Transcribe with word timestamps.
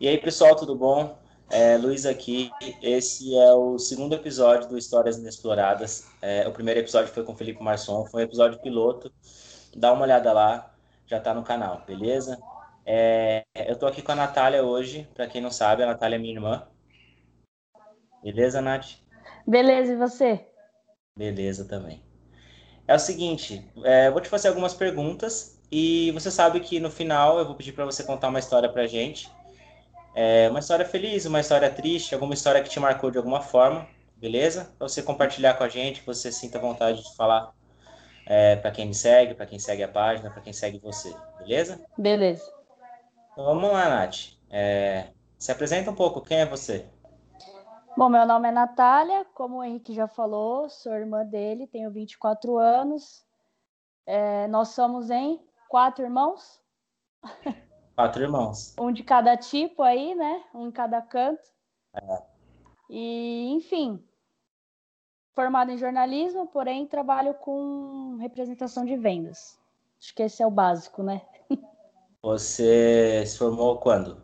E 0.00 0.06
aí, 0.06 0.16
pessoal, 0.16 0.54
tudo 0.54 0.76
bom? 0.76 1.18
É, 1.50 1.76
Luiz 1.76 2.06
aqui. 2.06 2.52
Esse 2.80 3.34
é 3.36 3.52
o 3.52 3.80
segundo 3.80 4.14
episódio 4.14 4.68
do 4.68 4.78
Histórias 4.78 5.18
Inexploradas. 5.18 6.06
É, 6.22 6.46
o 6.46 6.52
primeiro 6.52 6.78
episódio 6.78 7.12
foi 7.12 7.24
com 7.24 7.32
o 7.32 7.34
Felipe 7.34 7.60
Marçom, 7.60 8.06
foi 8.06 8.22
um 8.22 8.24
episódio 8.24 8.60
piloto. 8.60 9.12
Dá 9.76 9.92
uma 9.92 10.04
olhada 10.04 10.32
lá, 10.32 10.72
já 11.04 11.18
tá 11.18 11.34
no 11.34 11.42
canal, 11.42 11.82
beleza? 11.84 12.38
É, 12.86 13.42
eu 13.56 13.74
tô 13.74 13.88
aqui 13.88 14.00
com 14.00 14.12
a 14.12 14.14
Natália 14.14 14.62
hoje, 14.62 15.08
para 15.14 15.26
quem 15.26 15.40
não 15.40 15.50
sabe, 15.50 15.82
a 15.82 15.86
Natália 15.86 16.14
é 16.14 16.18
minha 16.20 16.34
irmã. 16.34 16.68
Beleza, 18.22 18.60
Nath? 18.60 19.00
Beleza, 19.44 19.94
e 19.94 19.96
você? 19.96 20.46
Beleza 21.16 21.64
também. 21.64 22.04
É 22.86 22.94
o 22.94 23.00
seguinte, 23.00 23.68
é, 23.82 24.08
vou 24.12 24.20
te 24.20 24.28
fazer 24.28 24.46
algumas 24.46 24.74
perguntas 24.74 25.60
e 25.72 26.12
você 26.12 26.30
sabe 26.30 26.60
que 26.60 26.78
no 26.78 26.88
final 26.88 27.40
eu 27.40 27.44
vou 27.44 27.56
pedir 27.56 27.72
para 27.72 27.84
você 27.84 28.04
contar 28.04 28.28
uma 28.28 28.38
história 28.38 28.68
pra 28.68 28.86
gente. 28.86 29.28
É 30.20 30.50
uma 30.50 30.58
história 30.58 30.84
feliz, 30.84 31.26
uma 31.26 31.38
história 31.38 31.70
triste, 31.70 32.12
alguma 32.12 32.34
história 32.34 32.60
que 32.60 32.68
te 32.68 32.80
marcou 32.80 33.08
de 33.08 33.18
alguma 33.18 33.40
forma, 33.40 33.86
beleza? 34.16 34.74
Para 34.76 34.88
você 34.88 35.00
compartilhar 35.00 35.54
com 35.54 35.62
a 35.62 35.68
gente, 35.68 36.00
que 36.00 36.06
você 36.08 36.32
sinta 36.32 36.58
vontade 36.58 37.04
de 37.04 37.14
falar 37.14 37.54
é, 38.26 38.56
para 38.56 38.72
quem 38.72 38.86
me 38.86 38.94
segue, 38.96 39.34
para 39.34 39.46
quem 39.46 39.60
segue 39.60 39.80
a 39.84 39.86
página, 39.86 40.28
para 40.28 40.42
quem 40.42 40.52
segue 40.52 40.80
você, 40.80 41.14
beleza? 41.38 41.80
Beleza. 41.96 42.52
Então 43.30 43.44
vamos 43.44 43.70
lá, 43.70 43.88
Nath. 43.88 44.32
É, 44.50 45.12
se 45.38 45.52
apresenta 45.52 45.92
um 45.92 45.94
pouco, 45.94 46.20
quem 46.20 46.40
é 46.40 46.46
você? 46.46 46.84
Bom, 47.96 48.08
meu 48.08 48.26
nome 48.26 48.48
é 48.48 48.50
Natália, 48.50 49.24
como 49.34 49.58
o 49.58 49.64
Henrique 49.64 49.94
já 49.94 50.08
falou, 50.08 50.68
sou 50.68 50.94
irmã 50.94 51.24
dele, 51.24 51.68
tenho 51.68 51.92
24 51.92 52.58
anos. 52.58 53.24
É, 54.04 54.48
nós 54.48 54.70
somos 54.70 55.10
em 55.10 55.40
quatro 55.68 56.04
irmãos. 56.04 56.60
Quatro 57.98 58.22
irmãos. 58.22 58.76
Um 58.78 58.92
de 58.92 59.02
cada 59.02 59.36
tipo 59.36 59.82
aí, 59.82 60.14
né? 60.14 60.44
Um 60.54 60.68
em 60.68 60.70
cada 60.70 61.02
canto. 61.02 61.42
É. 61.92 62.22
E, 62.88 63.48
enfim, 63.50 64.00
formado 65.34 65.72
em 65.72 65.76
jornalismo, 65.76 66.46
porém 66.46 66.86
trabalho 66.86 67.34
com 67.34 68.16
representação 68.20 68.84
de 68.84 68.96
vendas. 68.96 69.58
Acho 70.00 70.14
que 70.14 70.22
esse 70.22 70.40
é 70.40 70.46
o 70.46 70.50
básico, 70.50 71.02
né? 71.02 71.22
Você 72.22 73.24
se 73.26 73.36
formou 73.36 73.78
quando? 73.78 74.22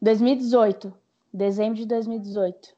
2018, 0.00 0.94
dezembro 1.34 1.74
de 1.74 1.86
2018. 1.86 2.72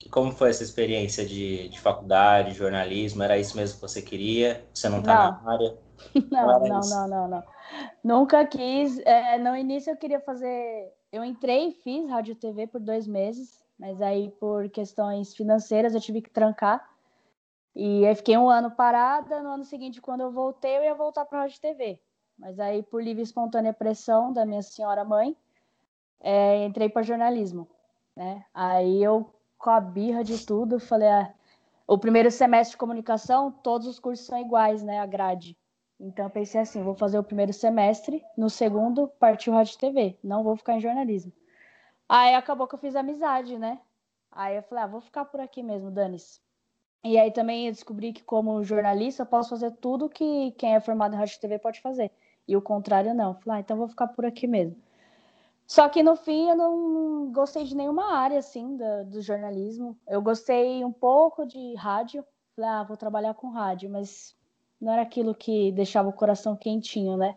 E 0.00 0.08
como 0.08 0.32
foi 0.32 0.50
essa 0.50 0.62
experiência 0.62 1.24
de, 1.24 1.68
de 1.68 1.80
faculdade, 1.80 2.52
jornalismo? 2.52 3.22
Era 3.22 3.38
isso 3.38 3.56
mesmo 3.56 3.76
que 3.76 3.82
você 3.82 4.02
queria? 4.02 4.66
Você 4.72 4.88
não 4.88 5.00
está 5.00 5.40
na 5.42 5.52
área? 5.52 5.78
Não, 6.30 6.60
não, 6.60 6.80
não, 6.80 7.08
não, 7.08 7.28
não. 7.28 7.42
Nunca 8.02 8.44
quis. 8.44 8.98
É, 9.06 9.38
no 9.38 9.56
início 9.56 9.90
eu 9.90 9.96
queria 9.96 10.20
fazer. 10.20 10.92
Eu 11.10 11.24
entrei 11.24 11.68
e 11.68 11.72
fiz 11.72 12.10
rádio 12.10 12.34
TV 12.34 12.66
por 12.66 12.80
dois 12.80 13.06
meses, 13.06 13.64
mas 13.78 14.02
aí 14.02 14.28
por 14.38 14.68
questões 14.68 15.34
financeiras 15.34 15.94
eu 15.94 16.00
tive 16.00 16.20
que 16.20 16.28
trancar. 16.28 16.86
E 17.74 18.04
aí 18.06 18.14
fiquei 18.14 18.36
um 18.36 18.50
ano 18.50 18.70
parada. 18.72 19.42
No 19.42 19.50
ano 19.50 19.64
seguinte, 19.64 20.00
quando 20.00 20.20
eu 20.20 20.30
voltei, 20.30 20.76
eu 20.76 20.82
ia 20.82 20.94
voltar 20.94 21.24
para 21.24 21.40
rádio 21.40 21.60
TV. 21.60 21.98
Mas 22.38 22.58
aí, 22.58 22.82
por 22.82 23.02
livre 23.02 23.22
e 23.22 23.24
espontânea 23.24 23.72
pressão 23.72 24.32
da 24.32 24.44
minha 24.44 24.62
senhora 24.62 25.04
mãe, 25.04 25.36
é, 26.20 26.64
entrei 26.64 26.88
para 26.88 27.02
jornalismo. 27.02 27.68
Né? 28.16 28.44
Aí 28.52 29.02
eu, 29.02 29.33
com 29.64 29.70
a 29.70 29.80
birra 29.80 30.22
de 30.22 30.44
tudo, 30.44 30.78
falei: 30.78 31.08
ah, 31.08 31.32
o 31.86 31.96
primeiro 31.96 32.30
semestre 32.30 32.72
de 32.72 32.76
comunicação, 32.76 33.50
todos 33.50 33.86
os 33.86 33.98
cursos 33.98 34.26
são 34.26 34.38
iguais, 34.38 34.82
né? 34.82 35.00
A 35.00 35.06
grade. 35.06 35.56
Então 35.98 36.26
eu 36.26 36.30
pensei 36.30 36.60
assim, 36.60 36.82
vou 36.82 36.94
fazer 36.94 37.18
o 37.18 37.24
primeiro 37.24 37.52
semestre, 37.52 38.22
no 38.36 38.50
segundo 38.50 39.08
partiu 39.18 39.54
rádio 39.54 39.74
e 39.74 39.78
TV, 39.78 40.18
não 40.22 40.44
vou 40.44 40.54
ficar 40.54 40.74
em 40.74 40.80
jornalismo. 40.80 41.32
Aí 42.06 42.34
acabou 42.34 42.68
que 42.68 42.74
eu 42.74 42.78
fiz 42.78 42.94
amizade, 42.94 43.58
né? 43.58 43.80
Aí 44.30 44.56
eu 44.56 44.62
falei, 44.64 44.84
ah, 44.84 44.86
vou 44.86 45.00
ficar 45.00 45.24
por 45.24 45.40
aqui 45.40 45.62
mesmo, 45.62 45.90
dane-se. 45.90 46.40
E 47.02 47.16
aí 47.16 47.30
também 47.30 47.66
eu 47.66 47.72
descobri 47.72 48.12
que 48.12 48.22
como 48.22 48.62
jornalista 48.62 49.22
eu 49.22 49.26
posso 49.26 49.50
fazer 49.50 49.70
tudo 49.76 50.10
que 50.10 50.52
quem 50.58 50.74
é 50.74 50.80
formado 50.80 51.14
em 51.14 51.18
rádio 51.18 51.36
e 51.36 51.40
TV 51.40 51.58
pode 51.58 51.80
fazer. 51.80 52.10
E 52.46 52.54
o 52.54 52.60
contrário 52.60 53.14
não. 53.14 53.30
Eu 53.30 53.34
falei, 53.40 53.58
ah, 53.58 53.60
então 53.60 53.78
vou 53.78 53.88
ficar 53.88 54.08
por 54.08 54.26
aqui 54.26 54.46
mesmo. 54.46 54.76
Só 55.66 55.88
que 55.88 56.02
no 56.02 56.14
fim 56.16 56.48
eu 56.48 56.56
não 56.56 57.32
gostei 57.32 57.64
de 57.64 57.74
nenhuma 57.74 58.14
área 58.14 58.38
assim 58.38 58.76
do, 58.76 59.04
do 59.06 59.22
jornalismo. 59.22 59.98
Eu 60.06 60.20
gostei 60.20 60.84
um 60.84 60.92
pouco 60.92 61.46
de 61.46 61.74
rádio. 61.74 62.24
Falei, 62.54 62.70
ah, 62.70 62.84
vou 62.84 62.96
trabalhar 62.96 63.34
com 63.34 63.50
rádio, 63.50 63.90
mas 63.90 64.36
não 64.80 64.92
era 64.92 65.02
aquilo 65.02 65.34
que 65.34 65.72
deixava 65.72 66.08
o 66.08 66.12
coração 66.12 66.56
quentinho, 66.56 67.16
né? 67.16 67.36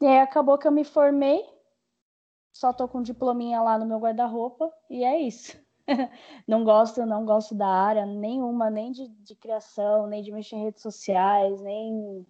E 0.00 0.06
aí 0.06 0.18
acabou 0.18 0.56
que 0.56 0.66
eu 0.66 0.72
me 0.72 0.84
formei, 0.84 1.44
só 2.52 2.72
tô 2.72 2.88
com 2.88 2.98
um 2.98 3.02
diplominha 3.02 3.60
lá 3.60 3.78
no 3.78 3.86
meu 3.86 3.98
guarda-roupa 3.98 4.72
e 4.88 5.04
é 5.04 5.20
isso. 5.20 5.58
não 6.46 6.64
gosto, 6.64 7.04
não 7.04 7.24
gosto 7.24 7.54
da 7.54 7.68
área 7.68 8.06
nenhuma, 8.06 8.70
nem 8.70 8.92
de, 8.92 9.08
de 9.08 9.34
criação, 9.34 10.06
nem 10.06 10.22
de 10.22 10.32
mexer 10.32 10.56
em 10.56 10.64
redes 10.64 10.82
sociais, 10.82 11.60
nem 11.60 12.26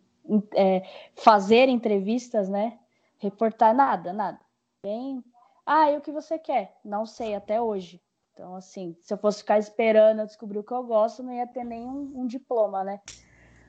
é, 0.54 0.82
fazer 1.14 1.68
entrevistas, 1.68 2.48
né? 2.48 2.78
Reportar 3.18 3.74
nada, 3.74 4.12
nada. 4.12 4.38
Bem, 4.82 5.24
ah, 5.66 5.90
e 5.90 5.96
o 5.96 6.00
que 6.00 6.12
você 6.12 6.38
quer? 6.38 6.78
Não 6.84 7.04
sei 7.04 7.34
até 7.34 7.60
hoje. 7.60 8.00
Então, 8.32 8.54
assim, 8.54 8.96
se 9.00 9.12
eu 9.12 9.18
fosse 9.18 9.38
ficar 9.38 9.58
esperando 9.58 10.24
descobrir 10.24 10.58
o 10.58 10.62
que 10.62 10.72
eu 10.72 10.84
gosto, 10.84 11.22
não 11.22 11.32
ia 11.32 11.46
ter 11.46 11.64
nenhum 11.64 12.12
um 12.14 12.26
diploma, 12.26 12.84
né? 12.84 13.00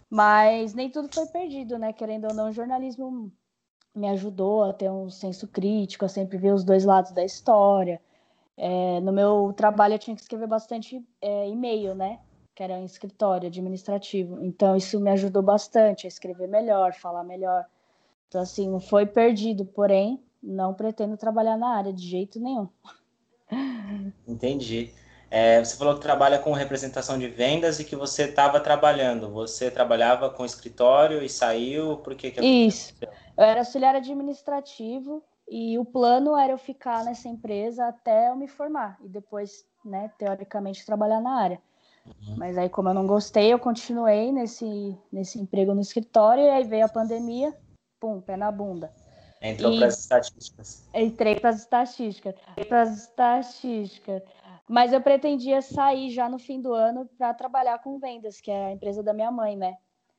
Mas 0.09 0.73
nem 0.75 0.89
tudo 0.89 1.09
foi 1.11 1.25
perdido, 1.25 1.79
né? 1.79 1.91
Querendo 1.91 2.27
ou 2.27 2.33
não, 2.35 2.49
o 2.49 2.51
jornalismo 2.51 3.31
me 3.95 4.07
ajudou 4.09 4.63
a 4.63 4.73
ter 4.73 4.91
um 4.91 5.09
senso 5.09 5.47
crítico, 5.47 6.05
a 6.05 6.07
sempre 6.07 6.37
ver 6.37 6.53
os 6.53 6.63
dois 6.63 6.85
lados 6.85 7.11
da 7.11 7.23
história. 7.23 7.99
É, 8.55 8.99
no 8.99 9.11
meu 9.11 9.51
trabalho 9.57 9.95
eu 9.95 9.99
tinha 9.99 10.15
que 10.15 10.21
escrever 10.21 10.47
bastante 10.47 11.03
é, 11.19 11.49
e-mail, 11.49 11.95
né? 11.95 12.19
Que 12.53 12.61
era 12.61 12.75
um 12.75 12.85
escritório 12.85 13.47
administrativo. 13.47 14.43
Então 14.43 14.75
isso 14.75 14.99
me 14.99 15.09
ajudou 15.09 15.41
bastante 15.41 16.05
a 16.05 16.07
escrever 16.07 16.47
melhor, 16.47 16.93
falar 16.93 17.23
melhor. 17.23 17.65
Então, 18.27 18.41
assim, 18.41 18.69
não 18.69 18.79
foi 18.79 19.07
perdido, 19.07 19.65
porém, 19.65 20.23
não 20.41 20.73
pretendo 20.73 21.17
trabalhar 21.17 21.57
na 21.57 21.75
área 21.75 21.94
de 21.94 22.07
jeito 22.07 22.39
nenhum. 22.39 22.67
Entendi. 24.27 24.91
É, 25.31 25.63
você 25.63 25.77
falou 25.77 25.95
que 25.95 26.01
trabalha 26.01 26.39
com 26.39 26.51
representação 26.53 27.17
de 27.19 27.27
vendas 27.27 27.79
e 27.79 27.83
que 27.83 27.95
você 27.95 28.23
estava 28.23 28.59
trabalhando. 28.59 29.29
Você 29.29 29.69
trabalhava 29.69 30.29
com 30.29 30.44
escritório 30.44 31.22
e 31.22 31.29
saiu? 31.29 31.97
Por 31.97 32.16
que, 32.16 32.31
que 32.31 32.41
Isso. 32.41 32.95
Eu 33.38 33.44
era 33.44 33.59
auxiliar 33.59 33.95
administrativo 33.95 35.23
e 35.47 35.77
o 35.77 35.85
plano 35.85 36.35
era 36.35 36.53
eu 36.53 36.57
ficar 36.57 37.03
nessa 37.03 37.27
empresa 37.27 37.88
até 37.88 38.29
eu 38.29 38.35
me 38.35 38.47
formar 38.47 38.97
e 39.03 39.07
depois, 39.07 39.66
né, 39.85 40.11
teoricamente, 40.17 40.85
trabalhar 40.85 41.21
na 41.21 41.39
área. 41.39 41.61
Uhum. 42.06 42.35
Mas 42.38 42.57
aí, 42.57 42.69
como 42.69 42.89
eu 42.89 42.94
não 42.94 43.06
gostei, 43.06 43.53
eu 43.53 43.59
continuei 43.59 44.31
nesse, 44.31 44.97
nesse 45.11 45.39
emprego 45.39 45.75
no 45.75 45.81
escritório 45.81 46.44
e 46.44 46.50
aí 46.50 46.63
veio 46.63 46.85
a 46.85 46.89
pandemia, 46.89 47.56
pum, 48.00 48.19
pé 48.19 48.35
na 48.35 48.51
bunda. 48.51 48.91
Entrou 49.41 49.77
para 49.77 49.88
as 49.88 50.00
estatísticas. 50.00 50.89
Entrei 50.94 51.39
para 51.39 51.50
as 51.50 51.59
estatísticas. 51.59 52.35
Para 52.67 52.81
as 52.81 52.97
estatísticas. 53.03 54.23
Mas 54.67 54.94
eu 54.94 55.01
pretendia 55.01 55.61
sair 55.61 56.11
já 56.11 56.29
no 56.29 56.38
fim 56.38 56.61
do 56.61 56.73
ano 56.73 57.09
para 57.17 57.33
trabalhar 57.33 57.79
com 57.79 57.97
vendas, 57.97 58.39
que 58.39 58.51
é 58.51 58.67
a 58.67 58.72
empresa 58.72 59.01
da 59.01 59.13
minha 59.13 59.31
mãe, 59.31 59.55
né? 59.55 59.77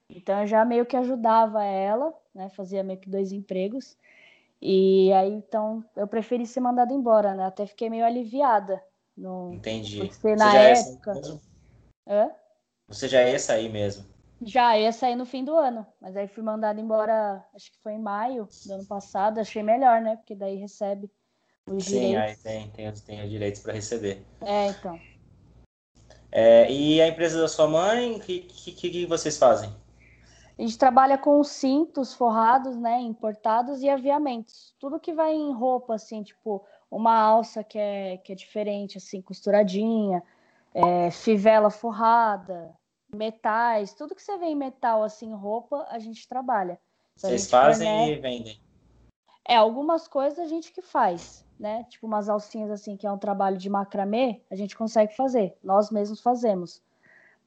Então 0.08 0.40
eu 0.40 0.46
já 0.46 0.64
meio 0.64 0.84
que 0.84 0.96
ajudava 0.96 1.62
ela, 1.62 2.12
né? 2.34 2.48
Fazia 2.50 2.82
meio 2.82 2.98
que 2.98 3.08
dois 3.08 3.30
empregos. 3.30 3.96
E 4.60 5.12
aí 5.12 5.32
então 5.32 5.84
eu 5.94 6.06
preferi 6.08 6.46
ser 6.46 6.60
mandada 6.60 6.92
embora, 6.92 7.34
né? 7.34 7.44
Até 7.44 7.66
fiquei 7.66 7.88
meio 7.88 8.04
aliviada. 8.04 8.82
No... 9.16 9.52
Entendi. 9.52 9.98
Porque 9.98 10.34
na 10.34 10.56
época. 10.56 11.20
Hã? 12.08 12.30
Você 12.88 13.06
já 13.06 13.22
ia 13.22 13.38
sair 13.38 13.68
mesmo? 13.68 14.04
Já 14.42 14.78
ia 14.78 14.90
sair 14.92 15.16
no 15.16 15.26
fim 15.26 15.44
do 15.44 15.54
ano, 15.54 15.86
mas 16.00 16.16
aí 16.16 16.26
fui 16.26 16.42
mandada 16.42 16.80
embora, 16.80 17.44
acho 17.54 17.70
que 17.70 17.78
foi 17.82 17.92
em 17.92 18.00
maio 18.00 18.48
do 18.64 18.72
ano 18.72 18.86
passado. 18.86 19.38
Achei 19.38 19.62
melhor, 19.62 20.00
né? 20.00 20.16
Porque 20.16 20.34
daí 20.34 20.56
recebe 20.56 21.10
os 21.66 21.84
Sim, 21.84 22.14
direitos. 22.14 22.22
aí 22.22 22.36
tem, 22.36 22.70
tem, 22.70 22.92
tem 22.92 23.24
os 23.24 23.30
direitos 23.30 23.60
para 23.60 23.72
receber. 23.74 24.24
É, 24.40 24.68
então. 24.68 24.98
É, 26.32 26.70
e 26.70 27.02
a 27.02 27.08
empresa 27.08 27.40
da 27.40 27.48
sua 27.48 27.68
mãe, 27.68 28.12
o 28.12 28.20
que, 28.20 28.40
que, 28.40 28.90
que 28.90 29.06
vocês 29.06 29.36
fazem? 29.36 29.70
A 30.58 30.62
gente 30.62 30.78
trabalha 30.78 31.16
com 31.16 31.42
cintos 31.42 32.14
forrados, 32.14 32.76
né, 32.76 33.00
importados 33.00 33.82
e 33.82 33.88
aviamentos. 33.88 34.74
Tudo 34.78 35.00
que 35.00 35.12
vai 35.12 35.32
em 35.32 35.52
roupa, 35.52 35.94
assim, 35.94 36.22
tipo 36.22 36.64
uma 36.90 37.16
alça 37.18 37.62
que 37.64 37.78
é, 37.78 38.16
que 38.18 38.32
é 38.32 38.34
diferente, 38.34 38.98
assim, 38.98 39.22
costuradinha, 39.22 40.22
é, 40.74 41.10
fivela 41.10 41.70
forrada, 41.70 42.76
metais, 43.14 43.94
tudo 43.94 44.14
que 44.14 44.22
você 44.22 44.36
vê 44.38 44.46
em 44.46 44.56
metal, 44.56 45.02
assim, 45.02 45.32
roupa, 45.34 45.86
a 45.88 45.98
gente 45.98 46.28
trabalha. 46.28 46.78
Então, 47.16 47.30
vocês 47.30 47.50
fazem 47.50 47.88
fornece... 47.88 48.12
e 48.12 48.20
vendem? 48.20 48.60
É, 49.48 49.56
algumas 49.56 50.06
coisas 50.06 50.38
a 50.38 50.46
gente 50.46 50.72
que 50.72 50.82
faz 50.82 51.44
né? 51.60 51.84
Tipo 51.90 52.06
umas 52.06 52.28
alcinhas 52.30 52.70
assim, 52.70 52.96
que 52.96 53.06
é 53.06 53.12
um 53.12 53.18
trabalho 53.18 53.58
de 53.58 53.68
macramê, 53.68 54.40
a 54.50 54.56
gente 54.56 54.74
consegue 54.74 55.14
fazer, 55.14 55.54
nós 55.62 55.90
mesmos 55.90 56.20
fazemos. 56.20 56.82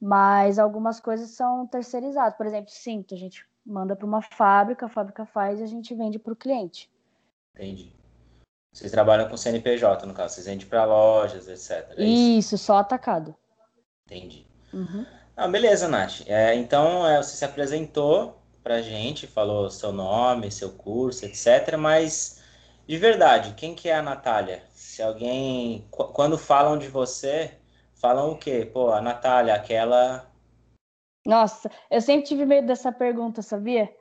Mas 0.00 0.58
algumas 0.58 1.00
coisas 1.00 1.30
são 1.30 1.66
terceirizadas. 1.66 2.36
Por 2.36 2.46
exemplo, 2.46 2.70
cinto, 2.70 3.14
a 3.14 3.18
gente 3.18 3.44
manda 3.66 3.96
para 3.96 4.06
uma 4.06 4.22
fábrica, 4.22 4.86
a 4.86 4.88
fábrica 4.88 5.26
faz 5.26 5.60
e 5.60 5.64
a 5.64 5.66
gente 5.66 5.94
vende 5.94 6.18
para 6.18 6.32
o 6.32 6.36
cliente. 6.36 6.90
Entendi. 7.54 7.92
Vocês 8.72 8.90
trabalham 8.90 9.28
com 9.28 9.36
CNPJ, 9.36 10.04
no 10.06 10.14
caso, 10.14 10.34
vocês 10.34 10.46
vendem 10.46 10.66
para 10.66 10.84
lojas, 10.84 11.48
etc. 11.48 11.94
É 11.96 12.04
isso? 12.04 12.54
isso? 12.54 12.58
só 12.58 12.78
atacado. 12.78 13.34
Entendi. 14.06 14.46
Uhum. 14.72 15.06
Ah, 15.36 15.48
beleza, 15.48 15.88
Nath. 15.88 16.22
É, 16.26 16.54
então, 16.54 17.06
é, 17.06 17.16
você 17.22 17.36
se 17.36 17.44
apresentou 17.44 18.40
pra 18.62 18.80
gente, 18.80 19.26
falou 19.26 19.68
seu 19.68 19.92
nome, 19.92 20.50
seu 20.50 20.72
curso, 20.72 21.26
etc. 21.26 21.76
Mas, 21.76 22.40
de 22.86 22.96
verdade, 22.96 23.54
quem 23.54 23.74
que 23.74 23.88
é 23.88 23.96
a 23.96 24.02
Natália? 24.02 24.62
Se 24.72 25.02
alguém... 25.02 25.86
Quando 25.90 26.38
falam 26.38 26.78
de 26.78 26.86
você, 26.88 27.52
falam 27.96 28.30
o 28.32 28.38
quê? 28.38 28.68
Pô, 28.72 28.90
a 28.90 29.00
Natália, 29.00 29.54
aquela... 29.54 30.30
Nossa, 31.26 31.70
eu 31.90 32.00
sempre 32.00 32.26
tive 32.26 32.46
medo 32.46 32.66
dessa 32.68 32.92
pergunta, 32.92 33.42
sabia? 33.42 33.92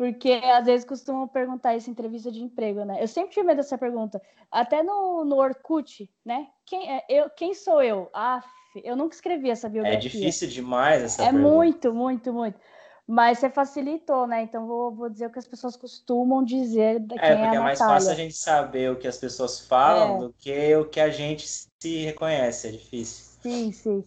Porque 0.00 0.30
às 0.32 0.64
vezes 0.64 0.86
costumam 0.86 1.28
perguntar 1.28 1.76
isso 1.76 1.90
em 1.90 1.92
entrevista 1.92 2.32
de 2.32 2.42
emprego, 2.42 2.86
né? 2.86 3.02
Eu 3.02 3.06
sempre 3.06 3.34
tive 3.34 3.46
medo 3.46 3.58
dessa 3.58 3.76
pergunta. 3.76 4.18
Até 4.50 4.82
no, 4.82 5.26
no 5.26 5.36
Orkut, 5.36 6.10
né? 6.24 6.46
Quem, 6.64 6.90
é, 6.90 7.04
eu, 7.06 7.28
quem 7.28 7.52
sou 7.52 7.82
eu? 7.82 8.08
Ah, 8.14 8.42
eu 8.82 8.96
nunca 8.96 9.14
escrevi 9.14 9.50
essa 9.50 9.68
biografia. 9.68 9.98
É 9.98 10.00
difícil 10.00 10.48
demais 10.48 11.02
essa 11.02 11.22
É 11.22 11.26
pergunta. 11.26 11.46
muito, 11.46 11.92
muito, 11.92 12.32
muito. 12.32 12.58
Mas 13.06 13.40
você 13.40 13.50
facilitou, 13.50 14.26
né? 14.26 14.42
Então 14.42 14.66
vou, 14.66 14.90
vou 14.90 15.10
dizer 15.10 15.26
o 15.26 15.30
que 15.30 15.38
as 15.38 15.46
pessoas 15.46 15.76
costumam 15.76 16.42
dizer 16.42 16.98
da 17.00 17.16
é, 17.16 17.18
quem 17.18 17.28
é, 17.28 17.36
porque 17.36 17.56
é, 17.56 17.58
é 17.58 17.60
mais 17.60 17.78
fácil 17.78 18.10
a 18.10 18.14
gente 18.14 18.34
saber 18.34 18.90
o 18.90 18.96
que 18.96 19.06
as 19.06 19.18
pessoas 19.18 19.60
falam 19.60 20.16
é. 20.16 20.18
do 20.20 20.32
que 20.38 20.76
o 20.76 20.86
que 20.86 21.00
a 21.00 21.10
gente 21.10 21.46
se 21.46 22.04
reconhece. 22.06 22.68
É 22.68 22.70
difícil. 22.70 23.38
Sim, 23.42 23.70
sim. 23.70 24.04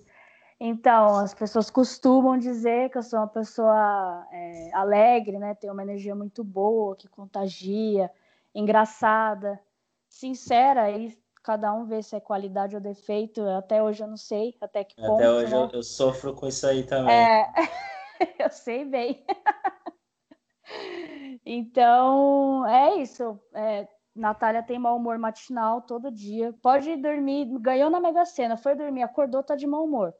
Então, 0.66 1.18
as 1.18 1.34
pessoas 1.34 1.70
costumam 1.70 2.38
dizer 2.38 2.90
que 2.90 2.98
eu 2.98 3.04
sou 3.04 3.20
uma 3.20 3.28
pessoa 3.28 4.26
é, 4.32 4.72
alegre, 4.74 5.38
né? 5.38 5.54
Tenho 5.54 5.74
uma 5.74 5.84
energia 5.84 6.16
muito 6.16 6.42
boa, 6.42 6.96
que 6.96 7.10
contagia, 7.10 8.10
engraçada, 8.56 9.60
sincera, 10.08 10.90
e 10.90 11.18
cada 11.44 11.74
um 11.74 11.84
vê 11.84 12.02
se 12.02 12.16
é 12.16 12.22
qualidade 12.22 12.76
ou 12.76 12.82
defeito. 12.82 13.42
Até 13.42 13.84
hoje 13.84 14.04
eu 14.04 14.08
não 14.08 14.16
sei 14.16 14.56
até 14.62 14.86
que 14.86 14.96
ponto. 14.96 15.16
Até 15.16 15.30
hoje 15.30 15.54
né? 15.54 15.64
eu, 15.64 15.70
eu, 15.74 15.84
sofro 15.84 16.34
com 16.34 16.48
isso 16.48 16.66
aí 16.66 16.84
também. 16.84 17.14
É, 17.14 17.52
eu 18.40 18.50
sei 18.50 18.86
bem. 18.86 19.22
então, 21.46 22.66
é 22.66 23.02
isso. 23.02 23.38
É, 23.54 23.86
Natália 24.16 24.64
tem 24.64 24.80
mau 24.80 24.96
humor 24.96 25.18
matinal 25.18 25.82
todo 25.82 26.10
dia. 26.10 26.54
Pode 26.62 26.96
dormir, 26.96 27.48
ganhou 27.60 27.90
na 27.90 28.00
Mega 28.00 28.24
Sena, 28.24 28.56
foi 28.56 28.78
dormir, 28.78 29.04
acordou, 29.04 29.44
tá 29.44 29.58
de 29.58 29.68
mau 29.68 29.84
humor. 29.84 30.16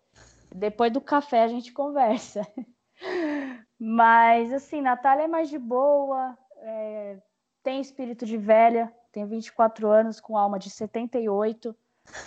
Depois 0.54 0.92
do 0.92 1.02
café 1.02 1.44
a 1.44 1.48
gente 1.48 1.74
conversa. 1.74 2.48
Mas, 3.80 4.54
assim, 4.54 4.82
Natália 4.82 5.24
é 5.24 5.28
mais 5.28 5.50
de 5.50 5.58
boa, 5.58 6.38
é, 6.58 7.18
tem 7.64 7.82
espírito 7.82 8.26
de 8.26 8.38
velha, 8.38 8.94
tem 9.12 9.26
24 9.26 9.90
anos 9.90 10.20
com 10.20 10.38
alma 10.38 10.60
de 10.60 10.70
78, 10.70 11.76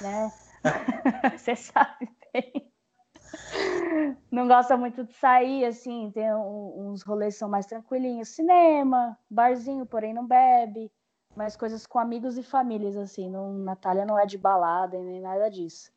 né? 0.01 0.33
Você 1.39 1.55
sabe 1.55 2.11
bem. 2.33 2.71
Não 4.31 4.47
gosta 4.47 4.77
muito 4.77 5.05
de 5.05 5.13
sair, 5.15 5.65
assim, 5.65 6.11
tem 6.13 6.35
uns 6.35 7.03
rolês 7.03 7.37
são 7.37 7.49
mais 7.49 7.67
tranquilinhos. 7.67 8.29
Cinema, 8.29 9.19
barzinho, 9.31 9.87
porém 9.87 10.13
não 10.13 10.27
bebe. 10.27 10.91
Mas 11.35 11.57
coisas 11.57 11.87
com 11.87 11.99
amigos 11.99 12.39
e 12.39 12.43
famílias, 12.43 12.97
assim. 12.97 13.31
Não, 13.31 13.53
Natália 13.53 14.07
não 14.07 14.19
é 14.19 14.27
de 14.27 14.39
balada 14.39 14.99
nem 14.99 15.21
nada 15.21 15.49
disso. 15.51 15.93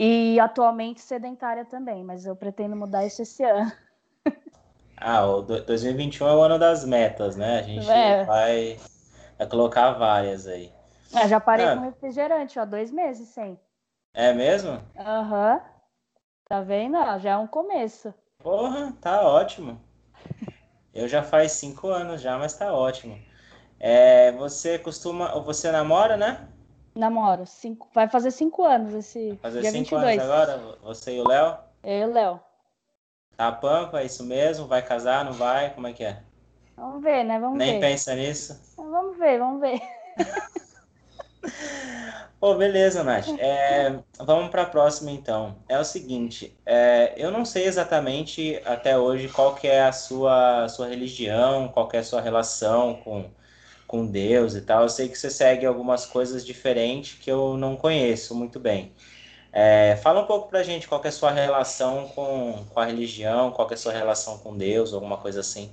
E 0.00 0.38
atualmente 0.38 1.00
sedentária 1.00 1.64
também, 1.64 2.04
mas 2.04 2.24
eu 2.24 2.36
pretendo 2.36 2.76
mudar 2.76 3.04
isso 3.04 3.20
esse 3.20 3.42
ano. 3.42 3.72
Ah, 4.96 5.26
o 5.26 5.42
2021 5.42 6.28
é 6.28 6.34
o 6.36 6.40
ano 6.40 6.58
das 6.58 6.84
metas, 6.84 7.36
né? 7.36 7.58
A 7.58 7.62
gente 7.62 7.88
é. 7.90 8.24
vai 8.24 8.78
é 9.38 9.46
colocar 9.46 9.92
várias 9.92 10.46
aí. 10.46 10.72
É, 11.12 11.26
já 11.26 11.40
parei 11.40 11.66
ah. 11.66 11.76
com 11.76 11.82
refrigerante, 11.82 12.58
ó, 12.58 12.64
dois 12.64 12.90
meses 12.92 13.28
sem. 13.28 13.58
É 14.14 14.32
mesmo? 14.32 14.80
Aham. 14.96 15.54
Uhum. 15.54 15.60
Tá 16.48 16.60
vendo? 16.60 16.96
já 17.18 17.30
é 17.30 17.36
um 17.36 17.46
começo. 17.46 18.14
Porra, 18.38 18.92
tá 19.00 19.22
ótimo. 19.22 19.80
Eu 20.94 21.06
já 21.06 21.22
faz 21.22 21.52
cinco 21.52 21.88
anos 21.88 22.20
já, 22.20 22.38
mas 22.38 22.54
tá 22.54 22.72
ótimo. 22.72 23.18
É, 23.80 24.32
você 24.32 24.78
costuma. 24.78 25.40
Você 25.40 25.70
namora, 25.70 26.16
né? 26.16 26.48
Namoro. 26.98 27.46
Cinco, 27.46 27.88
vai 27.94 28.08
fazer 28.08 28.30
cinco 28.30 28.64
anos 28.64 28.92
esse. 28.92 29.28
Vai 29.28 29.38
fazer 29.38 29.60
dia 29.60 29.70
cinco 29.70 29.96
22. 29.98 30.18
anos 30.18 30.24
agora? 30.24 30.78
Você 30.82 31.16
e 31.16 31.20
o 31.20 31.28
Léo? 31.28 31.56
Eu 31.84 31.98
e 31.98 32.04
o 32.04 32.12
Léo. 32.12 32.40
Tá 33.36 33.52
pampa, 33.52 34.00
é 34.00 34.06
isso 34.06 34.24
mesmo? 34.24 34.66
Vai 34.66 34.82
casar, 34.82 35.24
não 35.24 35.32
vai? 35.32 35.70
Como 35.70 35.86
é 35.86 35.92
que 35.92 36.02
é? 36.04 36.20
Vamos 36.76 37.02
ver, 37.02 37.24
né? 37.24 37.38
Vamos 37.38 37.56
Nem 37.56 37.74
ver. 37.74 37.78
Nem 37.78 37.80
pensa 37.80 38.14
nisso? 38.14 38.60
Vamos 38.76 39.16
ver, 39.16 39.38
vamos 39.38 39.60
ver. 39.60 39.80
Pô, 42.40 42.54
beleza, 42.54 43.02
Nath. 43.02 43.28
É, 43.38 43.98
vamos 44.18 44.50
para 44.50 44.62
a 44.62 44.66
próxima, 44.66 45.10
então. 45.10 45.56
É 45.68 45.78
o 45.78 45.84
seguinte, 45.84 46.56
é, 46.64 47.12
eu 47.16 47.32
não 47.32 47.44
sei 47.44 47.64
exatamente 47.66 48.60
até 48.64 48.96
hoje 48.96 49.28
qual 49.28 49.54
que 49.56 49.66
é 49.66 49.82
a 49.82 49.92
sua, 49.92 50.68
sua 50.68 50.88
religião, 50.88 51.68
qual 51.68 51.88
que 51.88 51.96
é 51.96 52.00
a 52.00 52.04
sua 52.04 52.20
relação 52.20 52.94
com, 53.02 53.28
com 53.88 54.06
Deus 54.06 54.54
e 54.54 54.60
tal. 54.60 54.82
Eu 54.82 54.88
sei 54.88 55.08
que 55.08 55.18
você 55.18 55.30
segue 55.30 55.66
algumas 55.66 56.06
coisas 56.06 56.46
diferentes 56.46 57.18
que 57.18 57.32
eu 57.32 57.56
não 57.56 57.74
conheço 57.74 58.34
muito 58.34 58.60
bem. 58.60 58.92
É, 59.50 59.96
fala 59.96 60.20
um 60.20 60.26
pouco 60.26 60.48
pra 60.48 60.62
gente 60.62 60.86
qual 60.86 61.02
é 61.02 61.08
a 61.08 61.12
sua 61.12 61.30
relação 61.30 62.06
com, 62.08 62.64
com 62.68 62.78
a 62.78 62.84
religião, 62.84 63.50
qual 63.50 63.68
é 63.70 63.74
a 63.74 63.78
sua 63.78 63.92
relação 63.92 64.38
com 64.38 64.56
Deus, 64.56 64.92
alguma 64.92 65.16
coisa 65.16 65.40
assim. 65.40 65.72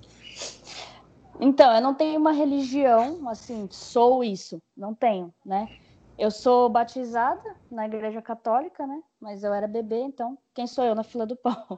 Então, 1.42 1.76
eu 1.76 1.82
não 1.82 1.94
tenho 1.94 2.18
uma 2.18 2.32
religião, 2.32 3.28
assim, 3.28 3.68
sou 3.70 4.24
isso, 4.24 4.62
não 4.76 4.96
tenho, 4.96 5.34
né? 5.46 5.68
Eu 6.18 6.32
sou 6.32 6.70
batizada 6.70 7.44
na 7.70 7.86
igreja 7.86 8.22
católica, 8.22 8.88
né? 8.88 9.02
Mas 9.20 9.44
eu 9.44 9.54
era 9.54 9.68
bebê, 9.68 10.00
então 10.00 10.38
quem 10.54 10.66
sou 10.66 10.86
eu 10.86 10.96
na 10.96 11.04
fila 11.04 11.26
do 11.26 11.36
pão? 11.36 11.78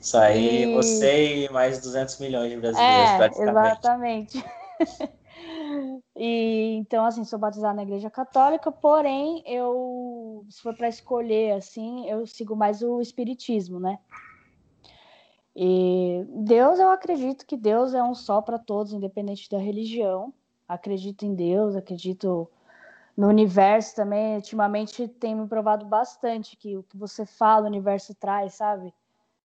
Isso 0.00 0.16
aí, 0.16 0.62
e... 0.62 0.74
você 0.74 1.44
e 1.44 1.52
mais 1.52 1.82
200 1.82 2.18
milhões 2.18 2.50
de 2.50 2.56
brasileiros, 2.56 3.10
é, 3.10 3.16
praticamente. 3.18 4.38
Exatamente. 4.38 4.44
e 6.16 6.76
então, 6.76 7.04
assim, 7.04 7.24
sou 7.24 7.38
batizada 7.38 7.74
na 7.74 7.82
igreja 7.82 8.10
católica, 8.10 8.70
porém, 8.70 9.42
eu, 9.46 10.44
se 10.48 10.62
for 10.62 10.76
para 10.76 10.88
escolher, 10.88 11.52
assim, 11.52 12.08
eu 12.08 12.26
sigo 12.26 12.56
mais 12.56 12.82
o 12.82 13.00
espiritismo, 13.00 13.80
né? 13.80 13.98
E 15.60 16.24
Deus, 16.28 16.78
eu 16.78 16.88
acredito 16.90 17.44
que 17.44 17.56
Deus 17.56 17.92
é 17.92 18.02
um 18.02 18.14
só 18.14 18.40
para 18.40 18.58
todos, 18.58 18.92
independente 18.92 19.50
da 19.50 19.58
religião. 19.58 20.32
Acredito 20.68 21.24
em 21.24 21.34
Deus, 21.34 21.74
acredito 21.74 22.48
no 23.16 23.26
universo 23.26 23.96
também. 23.96 24.36
Ultimamente 24.36 25.08
tem 25.08 25.34
me 25.34 25.48
provado 25.48 25.84
bastante 25.84 26.56
que 26.56 26.76
o 26.76 26.84
que 26.84 26.96
você 26.96 27.26
fala, 27.26 27.64
o 27.64 27.68
universo 27.68 28.14
traz, 28.14 28.54
sabe? 28.54 28.94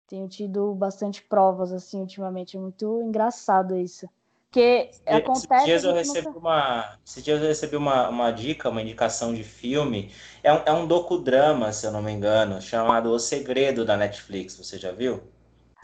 Tenho 0.07 0.29
tido 0.29 0.75
bastante 0.75 1.23
provas 1.23 1.73
assim 1.73 2.01
ultimamente. 2.01 2.59
É 2.59 2.61
muito 2.61 3.01
engraçado 3.01 3.75
isso. 3.75 4.07
Porque 4.53 4.91
acontece. 5.07 5.47
Esses 5.55 5.65
dias 5.65 5.85
eu 5.85 5.95
recebi 5.95 6.27
nunca... 6.27 6.39
uma. 6.39 6.99
Esses 7.07 7.25
dias 7.25 7.41
eu 7.41 7.49
recebi 7.49 7.75
uma, 7.75 8.11
uma 8.11 8.31
dica, 8.31 8.69
uma 8.69 8.83
indicação 8.83 9.33
de 9.33 9.43
filme. 9.43 10.13
É 10.43 10.53
um, 10.53 10.61
é 10.67 10.73
um 10.73 10.87
docudrama, 10.87 11.73
se 11.73 11.87
eu 11.87 11.91
não 11.91 12.03
me 12.03 12.13
engano, 12.13 12.61
chamado 12.61 13.11
O 13.11 13.19
Segredo 13.19 13.83
da 13.83 13.97
Netflix. 13.97 14.55
Você 14.59 14.77
já 14.77 14.93
viu? 14.93 15.23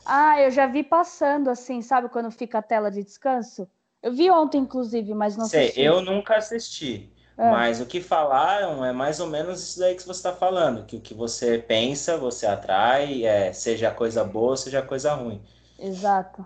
Ah, 0.05 0.39
eu 0.43 0.51
já 0.51 0.67
vi 0.67 0.83
passando 0.83 1.49
assim, 1.49 1.81
sabe 1.81 2.11
quando 2.11 2.31
fica 2.31 2.59
a 2.59 2.63
tela 2.63 2.91
de 2.91 3.03
descanso? 3.03 3.67
Eu 4.03 4.13
vi 4.13 4.31
ontem, 4.31 4.59
inclusive, 4.59 5.15
mas 5.15 5.35
não 5.35 5.47
sei. 5.47 5.73
Eu 5.75 6.03
nunca 6.03 6.37
assisti. 6.37 7.11
É. 7.39 7.51
Mas 7.51 7.81
o 7.81 7.87
que 7.87 8.03
falaram 8.03 8.85
é 8.85 8.93
mais 8.93 9.19
ou 9.19 9.29
menos 9.29 9.63
isso 9.63 9.79
daí 9.79 9.95
que 9.95 10.03
você 10.03 10.11
está 10.11 10.35
falando, 10.35 10.85
que 10.85 10.97
o 10.97 11.01
que 11.01 11.15
você 11.15 11.57
pensa, 11.57 12.19
você 12.19 12.47
atrai, 12.47 13.25
é, 13.25 13.51
seja 13.53 13.91
coisa 13.91 14.25
boa, 14.25 14.57
seja 14.59 14.83
coisa 14.83 15.15
ruim. 15.15 15.43
Exato, 15.79 16.45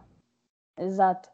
exato. 0.78 1.32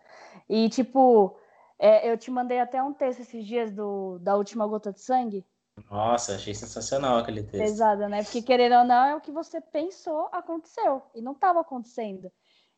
E 0.49 0.69
tipo, 0.69 1.37
é, 1.78 2.11
eu 2.11 2.17
te 2.17 2.31
mandei 2.31 2.61
até 2.61 2.83
um 2.83 2.93
texto 2.93 3.21
esses 3.21 3.47
dias 3.47 3.73
do, 3.73 4.19
da 4.21 4.37
última 4.37 4.67
gota 4.67 4.93
de 4.93 5.00
sangue, 5.00 5.45
nossa, 5.90 6.35
achei 6.35 6.55
sensacional 6.55 7.19
aquele 7.19 7.43
texto. 7.43 7.64
Pesada, 7.64 8.09
né? 8.09 8.23
Porque 8.23 8.43
querendo 8.43 8.76
ou 8.76 8.85
não, 8.85 9.05
é 9.05 9.17
o 9.17 9.21
que 9.21 9.31
você 9.31 9.61
pensou, 9.61 10.28
aconteceu. 10.33 11.02
E 11.14 11.23
não 11.23 11.33
estava 11.33 11.61
acontecendo. 11.61 12.31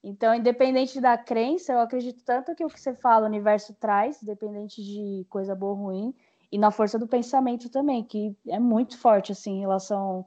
Então, 0.02 0.34
independente 0.34 1.00
da 1.00 1.16
crença, 1.16 1.72
eu 1.72 1.80
acredito 1.80 2.22
tanto 2.24 2.54
que 2.54 2.64
o 2.64 2.68
que 2.68 2.80
você 2.80 2.94
fala, 2.94 3.24
o 3.24 3.28
universo 3.28 3.74
traz, 3.74 4.22
independente 4.22 4.82
de 4.82 5.26
coisa 5.28 5.54
boa 5.54 5.72
ou 5.72 5.78
ruim, 5.78 6.14
e 6.50 6.58
na 6.58 6.70
força 6.70 6.98
do 6.98 7.06
pensamento 7.06 7.68
também, 7.68 8.02
que 8.02 8.34
é 8.48 8.58
muito 8.58 8.98
forte, 8.98 9.32
assim, 9.32 9.58
em 9.58 9.60
relação 9.60 10.26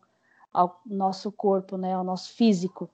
ao 0.53 0.79
nosso 0.85 1.31
corpo, 1.31 1.75
né? 1.75 1.93
Ao 1.93 2.03
nosso 2.03 2.33
físico. 2.33 2.89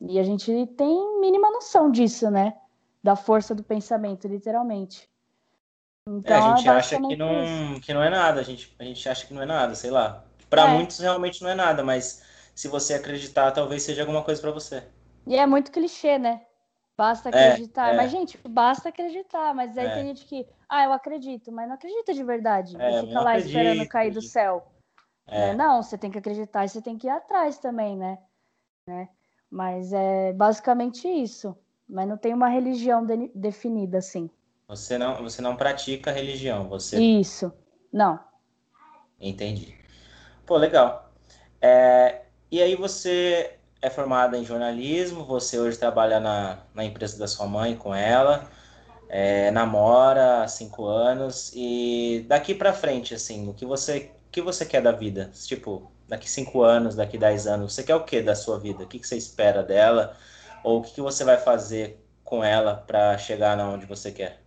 E 0.00 0.18
a 0.18 0.22
gente 0.22 0.66
tem 0.76 1.20
mínima 1.20 1.50
noção 1.50 1.90
disso, 1.90 2.30
né? 2.30 2.56
Da 3.02 3.16
força 3.16 3.54
do 3.54 3.62
pensamento, 3.62 4.28
literalmente. 4.28 5.08
Então, 6.06 6.36
é, 6.36 6.40
a 6.40 6.56
gente 6.56 6.68
acha 6.68 7.00
que 7.00 7.16
não, 7.16 7.80
que 7.80 7.94
não 7.94 8.02
é 8.02 8.10
nada, 8.10 8.40
a 8.40 8.42
gente, 8.42 8.74
a 8.78 8.84
gente 8.84 9.08
acha 9.08 9.26
que 9.26 9.34
não 9.34 9.42
é 9.42 9.46
nada, 9.46 9.74
sei 9.74 9.90
lá. 9.90 10.24
Para 10.48 10.64
é. 10.64 10.68
muitos 10.74 10.98
realmente 10.98 11.42
não 11.42 11.50
é 11.50 11.54
nada, 11.54 11.84
mas 11.84 12.22
se 12.54 12.68
você 12.68 12.94
acreditar, 12.94 13.52
talvez 13.52 13.82
seja 13.82 14.02
alguma 14.02 14.22
coisa 14.22 14.40
para 14.40 14.50
você. 14.50 14.82
E 15.26 15.36
é 15.36 15.46
muito 15.46 15.70
clichê, 15.70 16.18
né? 16.18 16.42
Basta 16.96 17.30
É, 17.30 17.52
acreditar. 17.52 17.94
é. 17.94 17.96
Mas, 17.96 18.10
gente, 18.10 18.38
basta 18.46 18.88
acreditar. 18.88 19.54
Mas 19.54 19.78
aí 19.78 19.86
É. 19.86 19.94
tem 19.94 20.06
gente 20.08 20.26
que, 20.26 20.46
ah, 20.68 20.84
eu 20.84 20.92
acredito, 20.92 21.50
mas 21.52 21.66
não 21.68 21.74
acredita 21.76 22.12
de 22.12 22.22
verdade. 22.22 22.76
É, 22.78 22.90
e 22.90 23.00
fica 23.00 23.14
não 23.14 23.22
lá 23.22 23.30
acredito, 23.30 23.48
esperando 23.56 23.88
cair 23.88 24.10
do 24.10 24.18
acredito. 24.18 24.30
céu. 24.32 24.66
É. 25.26 25.48
né? 25.48 25.54
Não, 25.54 25.82
você 25.82 25.96
tem 25.96 26.10
que 26.10 26.18
acreditar 26.18 26.64
e 26.64 26.68
você 26.68 26.82
tem 26.82 26.98
que 26.98 27.06
ir 27.06 27.10
atrás 27.10 27.58
também, 27.58 27.96
né? 27.96 28.18
né? 28.86 29.08
Mas 29.48 29.92
é 29.92 30.32
basicamente 30.32 31.08
isso. 31.08 31.56
Mas 31.90 32.08
não 32.08 32.16
tem 32.16 32.32
uma 32.32 32.48
religião 32.48 33.04
de- 33.04 33.30
definida 33.34 33.98
assim. 33.98 34.30
Você 34.68 34.96
não, 34.96 35.22
você 35.22 35.42
não 35.42 35.56
pratica 35.56 36.12
religião, 36.12 36.68
você 36.68 37.00
Isso. 37.00 37.52
Não. 37.92 38.20
Entendi. 39.20 39.74
Pô, 40.46 40.56
legal. 40.56 41.10
É, 41.60 42.22
e 42.50 42.62
aí 42.62 42.76
você 42.76 43.56
é 43.82 43.90
formada 43.90 44.38
em 44.38 44.44
jornalismo, 44.44 45.24
você 45.24 45.58
hoje 45.58 45.76
trabalha 45.78 46.20
na, 46.20 46.58
na 46.74 46.84
empresa 46.84 47.18
da 47.18 47.26
sua 47.26 47.46
mãe 47.46 47.74
com 47.76 47.94
ela, 47.94 48.48
é, 49.08 49.50
namora 49.50 50.42
há 50.44 50.48
cinco 50.48 50.86
anos, 50.86 51.52
e 51.54 52.24
daqui 52.28 52.54
pra 52.54 52.72
frente, 52.72 53.14
assim, 53.14 53.48
o 53.48 53.54
que 53.54 53.66
você, 53.66 54.10
o 54.28 54.30
que 54.30 54.40
você 54.40 54.64
quer 54.64 54.82
da 54.82 54.92
vida? 54.92 55.30
Tipo, 55.34 55.90
daqui 56.08 56.30
cinco 56.30 56.62
anos, 56.62 56.94
daqui 56.94 57.18
dez 57.18 57.46
anos, 57.46 57.74
você 57.74 57.82
quer 57.82 57.94
o 57.96 58.04
que 58.04 58.22
da 58.22 58.34
sua 58.34 58.58
vida? 58.58 58.84
O 58.84 58.86
que 58.86 58.98
que 58.98 59.06
você 59.06 59.16
espera 59.16 59.62
dela? 59.62 60.16
Ou 60.62 60.78
o 60.78 60.82
que 60.82 60.94
que 60.94 61.00
você 61.00 61.24
vai 61.24 61.38
fazer 61.38 62.04
com 62.24 62.44
ela 62.44 62.76
pra 62.76 63.16
chegar 63.18 63.56
na 63.56 63.68
onde 63.68 63.86
você 63.86 64.12
quer? 64.12 64.42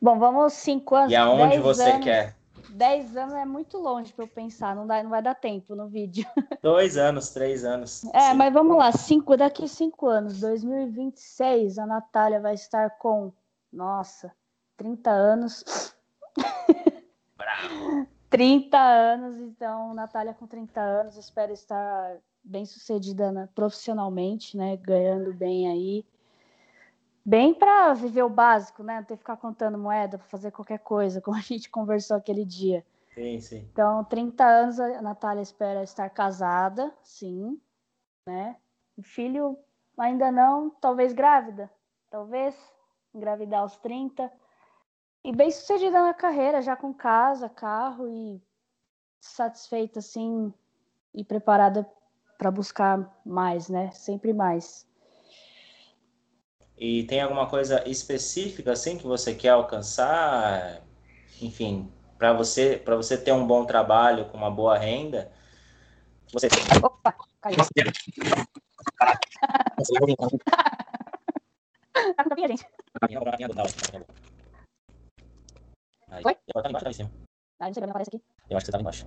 Bom, 0.00 0.18
vamos 0.18 0.52
cinco 0.52 0.94
anos. 0.94 1.12
E 1.12 1.16
aonde 1.16 1.58
você 1.58 1.90
anos. 1.90 2.04
quer? 2.04 2.36
Dez 2.70 3.16
anos 3.16 3.34
é 3.34 3.44
muito 3.44 3.78
longe 3.78 4.12
para 4.12 4.24
eu 4.24 4.28
pensar, 4.28 4.76
não, 4.76 4.86
dá, 4.86 5.02
não 5.02 5.10
vai 5.10 5.22
dar 5.22 5.34
tempo 5.34 5.74
no 5.74 5.88
vídeo. 5.88 6.26
Dois 6.62 6.96
anos, 6.96 7.30
três 7.30 7.64
anos. 7.64 8.04
É, 8.12 8.30
Sim. 8.30 8.34
mas 8.34 8.52
vamos 8.52 8.76
lá, 8.76 8.92
cinco, 8.92 9.36
daqui 9.36 9.66
cinco 9.66 10.06
anos, 10.06 10.40
2026, 10.40 11.78
a 11.78 11.86
Natália 11.86 12.40
vai 12.40 12.54
estar 12.54 12.90
com, 12.98 13.32
nossa, 13.72 14.32
30 14.76 15.10
anos. 15.10 15.94
30 18.28 18.76
anos, 18.78 19.40
então, 19.40 19.94
Natália 19.94 20.34
com 20.34 20.46
30 20.46 20.80
anos, 20.80 21.16
espero 21.16 21.52
estar 21.52 22.18
bem 22.48 22.64
sucedida 22.64 23.30
né, 23.30 23.48
profissionalmente, 23.54 24.56
né? 24.56 24.76
Ganhando 24.76 25.32
bem 25.32 25.68
aí. 25.68 26.04
Bem 27.24 27.52
para 27.52 27.92
viver 27.92 28.22
o 28.22 28.30
básico, 28.30 28.82
né? 28.82 28.96
Não 28.96 29.04
ter 29.04 29.14
que 29.14 29.18
ficar 29.18 29.36
contando 29.36 29.76
moeda 29.76 30.16
para 30.16 30.26
fazer 30.26 30.50
qualquer 30.50 30.78
coisa, 30.78 31.20
como 31.22 31.36
a 31.36 31.40
gente 31.40 31.68
conversou 31.68 32.16
aquele 32.16 32.44
dia. 32.44 32.84
Sim, 33.14 33.40
sim. 33.40 33.68
Então, 33.70 34.02
30 34.04 34.44
anos, 34.44 34.80
a 34.80 35.02
Natália 35.02 35.42
espera 35.42 35.82
estar 35.82 36.08
casada, 36.08 36.92
sim, 37.02 37.60
né? 38.26 38.56
Filho, 39.02 39.58
ainda 39.96 40.32
não, 40.32 40.70
talvez 40.70 41.12
grávida, 41.12 41.70
talvez 42.10 42.56
engravidar 43.14 43.60
aos 43.60 43.76
30. 43.76 44.32
E 45.24 45.32
bem 45.32 45.50
sucedida 45.50 46.00
na 46.00 46.14
carreira, 46.14 46.62
já 46.62 46.74
com 46.74 46.94
casa, 46.94 47.48
carro 47.48 48.08
e 48.08 48.40
satisfeita, 49.20 49.98
assim, 49.98 50.52
e 51.12 51.24
preparada 51.24 51.88
para 52.38 52.50
buscar 52.52 53.20
mais, 53.26 53.68
né? 53.68 53.90
Sempre 53.90 54.32
mais. 54.32 54.86
E 56.76 57.02
tem 57.04 57.20
alguma 57.20 57.48
coisa 57.48 57.86
específica 57.88 58.72
assim 58.72 58.96
que 58.96 59.06
você 59.06 59.34
quer 59.34 59.48
alcançar? 59.50 60.80
Enfim, 61.42 61.92
para 62.16 62.32
você, 62.32 62.76
para 62.76 62.94
você 62.94 63.18
ter 63.18 63.32
um 63.32 63.44
bom 63.44 63.66
trabalho 63.66 64.26
com 64.26 64.36
uma 64.36 64.50
boa 64.50 64.78
renda, 64.78 65.32
você 66.32 66.46
Opa, 66.82 67.16
caiu. 67.40 67.56
Tá 67.56 67.66
gente. 72.46 72.66
Aí, 76.10 76.22
Foi? 76.22 76.32
eu 76.32 76.54
tava 76.54 76.68
embaixo, 76.68 76.84
tava 76.84 76.90
em 76.90 76.92
cima. 76.92 77.10
Não 77.60 77.74
sei, 77.74 77.82
não 77.82 77.90
aparece 77.90 78.08
aqui. 78.08 78.22
Eu 78.48 78.56
acho 78.56 78.64
que 78.64 78.66
você 78.66 78.72
tava 78.72 78.82
embaixo. 78.82 79.06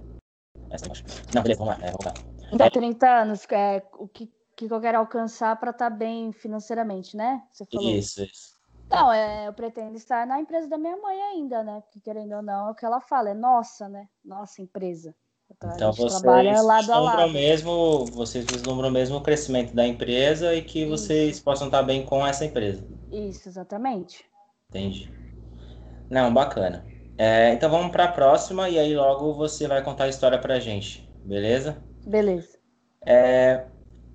Essa 0.70 0.86
tá 0.86 0.88
embaixo. 0.88 1.04
Não, 1.34 1.42
beleza, 1.42 1.60
vamos 1.60 1.80
lá. 1.80 1.88
É, 1.88 1.92
vamos 1.92 2.41
Então, 2.52 2.70
30 2.70 3.22
anos, 3.22 3.46
é, 3.52 3.84
o 3.94 4.08
que, 4.08 4.32
que 4.56 4.66
eu 4.66 4.82
quero 4.82 4.98
alcançar 4.98 5.56
para 5.60 5.72
estar 5.72 5.90
bem 5.90 6.32
financeiramente, 6.32 7.16
né? 7.16 7.42
Você 7.52 7.66
falou. 7.66 7.90
Isso, 7.92 8.24
isso. 8.24 8.62
Não, 8.92 9.12
é, 9.12 9.48
eu 9.48 9.54
pretendo 9.54 9.96
estar 9.96 10.28
na 10.28 10.40
empresa 10.42 10.68
da 10.68 10.78
minha 10.78 10.98
mãe 10.98 11.20
ainda, 11.22 11.64
né? 11.64 11.82
Porque 11.82 12.02
querendo 12.02 12.36
ou 12.36 12.42
não, 12.42 12.68
é 12.68 12.72
o 12.72 12.76
que 12.76 12.86
ela 12.86 13.00
fala, 13.00 13.30
é 13.30 13.34
nossa, 13.34 13.88
né? 13.88 14.08
Nossa 14.24 14.62
empresa. 14.62 15.16
Então, 15.50 15.72
Então 15.74 15.94
vocês 15.94 16.44
vislumbram 16.44 17.30
mesmo, 17.30 18.06
vocês 18.08 18.46
vislumbram 18.46 18.92
mesmo 18.92 19.18
o 19.18 19.22
crescimento 19.22 19.74
da 19.74 19.88
empresa 19.88 20.54
e 20.54 20.62
que 20.62 20.86
vocês 20.86 21.36
Isso. 21.36 21.44
possam 21.44 21.68
estar 21.68 21.84
bem 21.84 22.06
com 22.06 22.26
essa 22.26 22.46
empresa. 22.46 22.84
Isso, 23.12 23.48
exatamente. 23.48 24.26
Entendi. 24.70 25.10
Não, 26.10 26.34
bacana. 26.34 26.86
É, 27.18 27.54
então 27.54 27.70
vamos 27.70 27.92
para 27.92 28.06
a 28.06 28.12
próxima 28.12 28.68
e 28.70 28.78
aí 28.78 28.96
logo 28.96 29.34
você 29.34 29.68
vai 29.68 29.84
contar 29.84 30.06
a 30.06 30.10
história 30.10 30.40
pra 30.40 30.60
gente, 30.60 31.08
beleza? 31.24 31.78
Beleza. 32.06 32.60
É, 33.06 33.66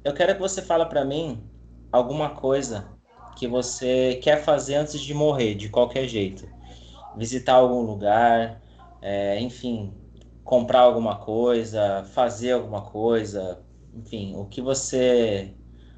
eu 0.05 0.15
quero 0.15 0.35
que 0.35 0.41
você 0.41 0.63
fale 0.63 0.87
para 0.87 1.05
mim 1.05 1.43
alguma 1.91 2.31
coisa 2.31 2.89
que 3.37 3.47
você 3.47 4.21
quer 4.23 4.43
fazer 4.43 4.77
antes 4.77 5.01
de 5.01 5.13
morrer, 5.13 5.55
de 5.55 5.69
qualquer 5.69 6.07
jeito. 6.09 6.49
Visitar 7.17 7.55
algum 7.55 7.83
lugar, 7.83 8.63
é, 9.03 9.41
enfim, 9.41 9.93
comprar 10.45 10.81
alguma 10.81 11.19
coisa, 11.19 12.05
fazer 12.15 12.53
alguma 12.53 12.83
coisa, 12.83 13.65
enfim, 13.93 14.37
o 14.37 14.47
que 14.47 14.61
você. 14.61 15.55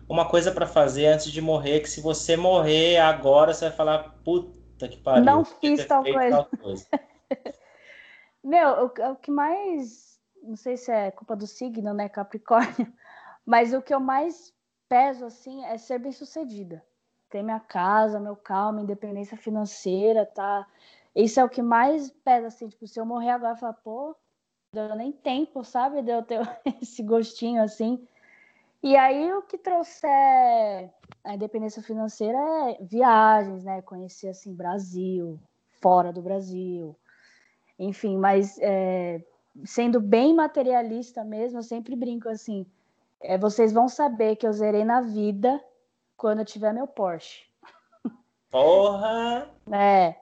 Uma 0.09 0.26
coisa 0.26 0.50
para 0.50 0.66
fazer 0.66 1.07
antes 1.07 1.30
de 1.30 1.40
morrer, 1.40 1.80
que 1.80 1.90
se 1.90 2.00
você 2.00 2.37
morrer 2.37 2.97
agora, 2.99 3.52
você 3.52 3.68
vai 3.68 3.76
falar, 3.76 3.99
puta 4.25 4.88
que 4.88 4.97
pariu, 4.97 5.25
Não 5.25 5.45
fiz 5.45 5.85
tal 5.87 6.02
coisa." 6.02 6.30
tal 6.30 6.45
coisa. 6.59 6.87
Meu, 8.42 8.87
o, 8.87 9.12
o 9.12 9.16
que 9.16 9.30
mais. 9.30 10.17
Não 10.42 10.57
sei 10.57 10.76
se 10.76 10.90
é 10.90 11.11
culpa 11.11 11.37
do 11.37 11.47
signo, 11.47 11.92
né? 11.92 12.09
Capricórnio. 12.09 12.92
Mas 13.45 13.73
o 13.73 13.83
que 13.83 13.95
eu 13.95 14.00
mais 14.00 14.52
peso, 14.88 15.25
assim, 15.26 15.64
é 15.64 15.76
ser 15.78 15.99
bem 15.99 16.12
sucedida. 16.12 16.85
Ter 17.30 17.42
minha 17.42 17.61
casa, 17.61 18.18
meu 18.18 18.38
minha 18.73 18.83
independência 18.83 19.37
financeira, 19.37 20.25
tá? 20.25 20.66
Isso 21.14 21.40
é 21.40 21.45
o 21.45 21.49
que 21.49 21.62
mais 21.62 22.11
pesa, 22.11 22.47
assim. 22.47 22.68
Tipo, 22.68 22.87
se 22.87 22.99
eu 22.99 23.04
morrer 23.04 23.30
agora, 23.30 23.57
falar, 23.57 23.75
pô, 23.75 24.16
deu 24.73 24.95
nem 24.97 25.12
tempo, 25.12 25.64
sabe? 25.64 26.02
De 26.02 26.11
eu 26.11 26.23
ter 26.23 26.40
esse 26.80 27.02
gostinho, 27.02 27.62
assim. 27.62 28.07
E 28.83 28.97
aí, 28.97 29.33
o 29.33 29.42
que 29.42 29.59
trouxer 29.59 30.11
a 31.25 31.35
independência 31.35 31.83
financeira 31.83 32.38
é 32.38 32.78
viagens, 32.80 33.64
né? 33.64 33.83
Conhecer, 33.83 34.28
assim, 34.28 34.54
Brasil, 34.54 35.38
fora 35.83 36.12
do 36.12 36.23
Brasil. 36.23 36.97
Enfim, 37.78 38.16
mas 38.16 38.59
é, 38.61 39.23
sendo 39.65 40.00
bem 40.00 40.35
materialista 40.35 41.25
mesmo, 41.25 41.59
eu 41.59 41.62
sempre 41.62 41.97
brinco 41.97 42.29
assim: 42.29 42.67
é, 43.21 43.37
vocês 43.37 43.73
vão 43.73 43.88
saber 43.88 44.37
que 44.37 44.47
eu 44.47 44.53
zerei 44.53 44.85
na 44.85 45.00
vida 45.00 45.62
quando 46.17 46.41
eu 46.41 46.45
tiver 46.45 46.73
meu 46.73 46.87
Porsche. 46.87 47.47
Porra! 48.50 49.49
É, 49.73 50.15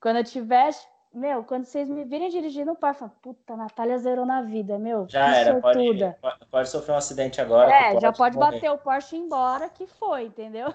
quando 0.00 0.16
eu 0.16 0.24
tiver. 0.24 0.70
Meu, 1.12 1.44
quando 1.44 1.64
vocês 1.64 1.88
me 1.88 2.04
virem 2.04 2.28
dirigindo 2.28 2.72
o 2.72 2.76
Porsche, 2.76 2.98
falam, 2.98 3.14
puta, 3.22 3.54
a 3.54 3.56
Natália 3.56 3.96
zerou 3.98 4.26
na 4.26 4.42
vida, 4.42 4.78
meu. 4.78 5.06
Já 5.08 5.36
era, 5.36 5.60
pode, 5.60 5.78
sortuda." 5.78 6.18
pode, 6.50 6.68
sofrer 6.68 6.92
um 6.92 6.96
acidente 6.96 7.40
agora. 7.40 7.72
É, 7.72 8.00
já 8.00 8.12
pode 8.12 8.36
morrer. 8.36 8.52
bater 8.52 8.70
o 8.70 8.78
Porsche 8.78 9.14
e 9.14 9.20
embora, 9.20 9.68
que 9.68 9.86
foi, 9.86 10.24
entendeu? 10.24 10.74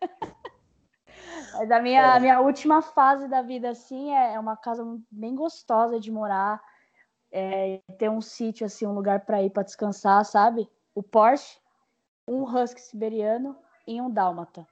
Mas 1.54 1.70
a 1.70 1.80
minha, 1.80 2.14
a 2.14 2.20
minha 2.20 2.40
última 2.40 2.82
fase 2.82 3.28
da 3.28 3.40
vida, 3.40 3.70
assim, 3.70 4.14
é 4.14 4.34
é 4.34 4.40
uma 4.40 4.56
casa 4.56 4.84
bem 5.10 5.34
gostosa 5.34 5.98
de 5.98 6.10
morar, 6.10 6.60
é, 7.32 7.80
ter 7.98 8.10
um 8.10 8.20
sítio, 8.20 8.66
assim, 8.66 8.86
um 8.86 8.92
lugar 8.92 9.20
para 9.20 9.42
ir 9.42 9.50
para 9.50 9.62
descansar, 9.62 10.24
sabe? 10.24 10.68
O 10.94 11.02
Porsche, 11.02 11.58
um 12.26 12.42
husky 12.42 12.80
siberiano 12.80 13.56
e 13.86 14.00
um 14.00 14.10
dálmata. 14.10 14.66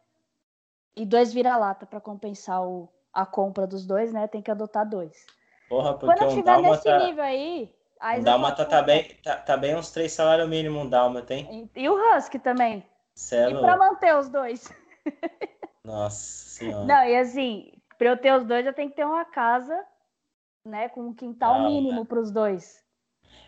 E 0.97 1.05
dois 1.05 1.33
vira-lata 1.33 1.87
para 1.87 2.01
compensar 2.01 2.63
o, 2.63 2.89
a 3.13 3.27
compra 3.27 3.67
dos 3.67 3.87
dois, 3.87 4.13
né? 4.13 4.27
Tem 4.27 4.43
que 4.43 4.51
adotar 4.51 4.89
dois. 4.89 5.27
Porra, 5.69 5.95
porque 5.95 6.07
Quando 6.07 6.23
eu 6.23 6.29
um 6.29 6.35
tiver 6.35 6.61
nesse 6.63 6.85
dálmata, 6.85 7.07
nível 7.07 7.25
aí... 7.25 7.75
aí 8.01 8.21
um 8.21 8.25
dálmata 8.25 8.65
tá 8.65 8.83
bem, 8.83 9.17
tá, 9.23 9.37
tá 9.37 9.57
bem 9.57 9.77
uns 9.77 9.91
três 9.91 10.13
salários 10.13 10.49
mínimos 10.49 10.85
um 10.85 10.89
dálmata, 10.89 11.35
hein? 11.35 11.71
E, 11.75 11.83
e 11.83 11.89
o 11.89 11.95
husky 11.95 12.39
também. 12.39 12.85
Cê 13.15 13.37
é 13.37 13.51
E 13.51 13.59
para 13.59 13.77
manter 13.77 14.15
os 14.17 14.29
dois. 14.29 14.73
Nossa 15.85 16.17
senhora. 16.17 16.85
Não, 16.85 17.05
e 17.05 17.17
assim, 17.17 17.73
para 17.97 18.09
eu 18.09 18.17
ter 18.17 18.33
os 18.35 18.45
dois, 18.45 18.67
eu 18.67 18.75
tenho 18.75 18.91
que 18.91 18.97
ter 18.97 19.05
uma 19.05 19.25
casa, 19.25 19.85
né, 20.67 20.89
com 20.89 21.03
um 21.09 21.15
quintal 21.15 21.55
Ah, 21.55 21.61
mínimo 21.61 22.05
para 22.07 22.21
os 22.21 22.31
dois. 22.31 22.85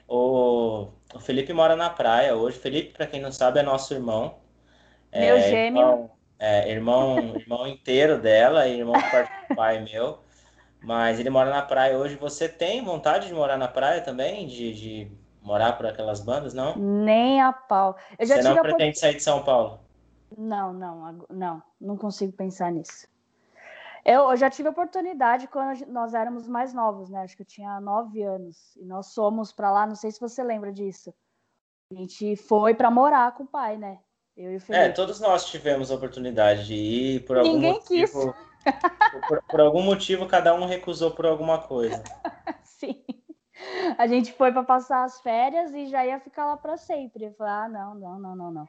O, 0.06 0.88
o 1.14 1.20
Felipe 1.20 1.52
mora 1.52 1.76
na 1.76 1.90
praia 1.90 2.34
hoje. 2.36 2.58
Felipe, 2.58 2.92
pra 2.94 3.06
quem 3.06 3.20
não 3.20 3.32
sabe, 3.32 3.60
é 3.60 3.62
nosso 3.62 3.92
irmão. 3.94 4.38
Meu 5.14 5.36
É, 5.36 5.40
gêmeo. 5.40 5.80
Irmão, 5.80 6.10
é, 6.38 6.70
irmão, 6.70 7.36
irmão 7.40 7.66
inteiro 7.66 8.20
dela, 8.20 8.66
e 8.68 8.78
irmão 8.80 8.94
do 8.96 9.54
pai 9.54 9.80
meu. 9.84 10.20
Mas 10.80 11.20
ele 11.20 11.30
mora 11.30 11.50
na 11.50 11.62
praia 11.62 11.98
hoje. 11.98 12.16
Você 12.16 12.48
tem 12.48 12.84
vontade 12.84 13.28
de 13.28 13.34
morar 13.34 13.58
na 13.58 13.68
praia 13.68 14.02
também? 14.02 14.46
De, 14.46 14.74
de 14.74 15.12
morar 15.42 15.74
por 15.74 15.86
aquelas 15.86 16.20
bandas? 16.20 16.54
Não? 16.54 16.86
Nem 16.98 17.40
a 17.42 17.52
pau. 17.52 17.96
Eu 18.18 18.26
já 18.26 18.36
Você 18.36 18.42
não 18.42 18.58
pretende 18.58 18.98
sair 18.98 19.16
de 19.16 19.22
São 19.22 19.42
Paulo? 19.44 19.80
Não, 20.38 20.72
não, 20.72 21.26
não, 21.28 21.62
não 21.80 21.96
consigo 21.98 22.32
pensar 22.32 22.72
nisso. 22.72 23.06
Eu, 24.08 24.30
eu, 24.30 24.36
já 24.38 24.48
tive 24.48 24.70
oportunidade 24.70 25.46
quando 25.48 25.86
nós 25.88 26.14
éramos 26.14 26.48
mais 26.48 26.72
novos, 26.72 27.10
né? 27.10 27.20
Acho 27.20 27.36
que 27.36 27.42
eu 27.42 27.46
tinha 27.46 27.78
nove 27.78 28.22
anos. 28.22 28.74
E 28.76 28.84
nós 28.86 29.08
somos 29.08 29.52
para 29.52 29.70
lá, 29.70 29.86
não 29.86 29.94
sei 29.94 30.10
se 30.10 30.18
você 30.18 30.42
lembra 30.42 30.72
disso. 30.72 31.12
A 31.92 31.94
gente 31.94 32.34
foi 32.34 32.74
para 32.74 32.90
morar 32.90 33.34
com 33.34 33.42
o 33.42 33.46
pai, 33.46 33.76
né? 33.76 33.98
Eu 34.34 34.50
e 34.52 34.56
o 34.56 34.60
Felipe. 34.60 34.82
É, 34.82 34.88
todos 34.88 35.20
nós 35.20 35.44
tivemos 35.44 35.90
a 35.90 35.94
oportunidade 35.94 36.66
de 36.66 36.74
ir 36.74 37.26
por 37.26 37.36
algum 37.36 37.52
Ninguém 37.52 37.74
motivo. 37.74 38.32
Quis. 38.32 39.28
Por, 39.28 39.42
por, 39.42 39.60
algum 39.60 39.82
motivo, 39.82 40.26
cada 40.26 40.54
um 40.54 40.64
recusou 40.64 41.10
por 41.10 41.26
alguma 41.26 41.60
coisa. 41.60 42.02
Sim. 42.64 43.04
A 43.98 44.06
gente 44.06 44.32
foi 44.32 44.50
para 44.52 44.62
passar 44.62 45.04
as 45.04 45.20
férias 45.20 45.74
e 45.74 45.86
já 45.86 46.06
ia 46.06 46.18
ficar 46.18 46.46
lá 46.46 46.56
para 46.56 46.78
sempre. 46.78 47.26
Eu 47.26 47.34
falei, 47.34 47.52
ah, 47.52 47.68
não, 47.68 47.94
não, 47.94 48.18
não, 48.18 48.36
não, 48.36 48.50
não. 48.52 48.68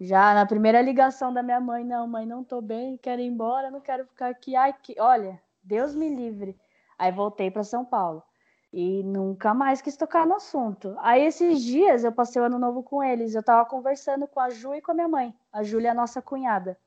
Já 0.00 0.32
na 0.32 0.46
primeira 0.46 0.80
ligação 0.80 1.32
da 1.32 1.42
minha 1.42 1.60
mãe, 1.60 1.84
não, 1.84 2.06
mãe, 2.06 2.24
não 2.24 2.44
tô 2.44 2.60
bem, 2.60 2.96
quero 2.96 3.20
ir 3.20 3.26
embora, 3.26 3.70
não 3.70 3.80
quero 3.80 4.06
ficar 4.06 4.28
aqui. 4.28 4.54
Ai, 4.54 4.72
que... 4.72 5.00
olha, 5.00 5.42
Deus 5.62 5.94
me 5.94 6.08
livre. 6.08 6.56
Aí 6.96 7.10
voltei 7.10 7.50
para 7.50 7.64
São 7.64 7.84
Paulo 7.84 8.22
e 8.72 9.02
nunca 9.02 9.52
mais 9.54 9.80
quis 9.80 9.96
tocar 9.96 10.26
no 10.26 10.36
assunto. 10.36 10.94
Aí 11.00 11.24
esses 11.24 11.62
dias 11.62 12.04
eu 12.04 12.12
passei 12.12 12.40
o 12.40 12.44
ano 12.44 12.58
novo 12.58 12.82
com 12.82 13.02
eles, 13.02 13.34
eu 13.34 13.42
tava 13.42 13.68
conversando 13.68 14.28
com 14.28 14.38
a 14.38 14.50
Ju 14.50 14.74
e 14.74 14.80
com 14.80 14.92
a 14.92 14.94
minha 14.94 15.08
mãe. 15.08 15.34
A 15.52 15.62
Júlia 15.64 15.88
é 15.88 15.90
a 15.90 15.94
nossa 15.94 16.22
cunhada. 16.22 16.78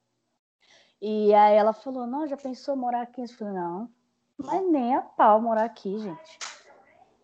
E 1.02 1.34
aí 1.34 1.56
ela 1.56 1.74
falou: 1.74 2.08
"Não, 2.08 2.28
já 2.28 2.38
pensou 2.38 2.76
morar 2.78 3.02
aqui?" 3.02 3.22
Eu 3.22 3.28
falei: 3.30 3.54
"Não, 3.54 3.90
mas 4.38 4.72
nem 4.72 4.96
a 4.96 5.02
pau 5.02 5.42
morar 5.42 5.66
aqui, 5.66 5.98
gente." 5.98 6.40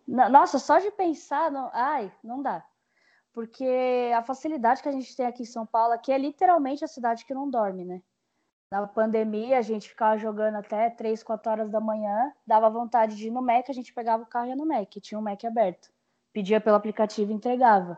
Nossa, 0.06 0.58
só 0.58 0.78
de 0.78 0.90
pensar, 0.90 1.50
não... 1.50 1.70
ai, 1.72 2.10
não 2.24 2.42
dá 2.42 2.64
porque 3.38 4.10
a 4.16 4.20
facilidade 4.20 4.82
que 4.82 4.88
a 4.88 4.92
gente 4.92 5.14
tem 5.14 5.24
aqui 5.24 5.44
em 5.44 5.46
São 5.46 5.64
Paulo, 5.64 5.92
aqui 5.92 6.10
é 6.10 6.18
literalmente 6.18 6.84
a 6.84 6.88
cidade 6.88 7.24
que 7.24 7.32
não 7.32 7.48
dorme, 7.48 7.84
né? 7.84 8.02
Na 8.68 8.84
pandemia, 8.84 9.58
a 9.58 9.62
gente 9.62 9.88
ficava 9.88 10.18
jogando 10.18 10.56
até 10.56 10.90
3, 10.90 11.22
4 11.22 11.52
horas 11.52 11.70
da 11.70 11.78
manhã, 11.78 12.32
dava 12.44 12.68
vontade 12.68 13.14
de 13.14 13.28
ir 13.28 13.30
no 13.30 13.40
Mac, 13.40 13.70
a 13.70 13.72
gente 13.72 13.94
pegava 13.94 14.24
o 14.24 14.26
carro 14.26 14.46
e 14.46 14.48
ia 14.48 14.56
no 14.56 14.66
Mac, 14.66 14.90
tinha 15.00 15.16
um 15.16 15.22
Mac 15.22 15.44
aberto. 15.44 15.88
Pedia 16.32 16.60
pelo 16.60 16.74
aplicativo 16.74 17.30
e 17.30 17.34
entregava. 17.36 17.96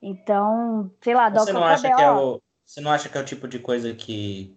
Então, 0.00 0.90
sei 1.02 1.12
lá, 1.12 1.28
você 1.28 1.52
não 1.52 1.62
acha 1.62 1.94
que 1.94 2.02
é 2.02 2.10
o 2.10 2.40
Você 2.64 2.80
não 2.80 2.90
acha 2.90 3.10
que 3.10 3.18
é 3.18 3.20
o 3.20 3.24
tipo 3.26 3.46
de 3.46 3.58
coisa 3.58 3.92
que, 3.92 4.56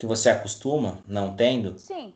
que 0.00 0.04
você 0.04 0.30
acostuma, 0.30 0.98
não 1.06 1.36
tendo? 1.36 1.78
Sim, 1.78 2.12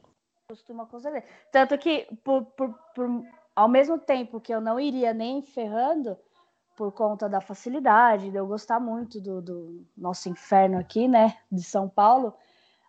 costuma 0.48 0.86
com 0.86 0.98
certeza. 0.98 1.24
Tanto 1.52 1.78
que, 1.78 2.08
por, 2.24 2.46
por, 2.46 2.76
por, 2.92 3.22
ao 3.54 3.68
mesmo 3.68 3.96
tempo 3.96 4.40
que 4.40 4.52
eu 4.52 4.60
não 4.60 4.80
iria 4.80 5.14
nem 5.14 5.40
ferrando, 5.40 6.18
por 6.76 6.92
conta 6.92 7.28
da 7.28 7.40
facilidade, 7.40 8.30
de 8.30 8.36
eu 8.36 8.46
gostar 8.46 8.78
muito 8.78 9.18
do, 9.20 9.40
do, 9.40 9.86
nosso 9.96 10.28
inferno 10.28 10.78
aqui, 10.78 11.08
né, 11.08 11.38
de 11.50 11.62
São 11.62 11.88
Paulo. 11.88 12.34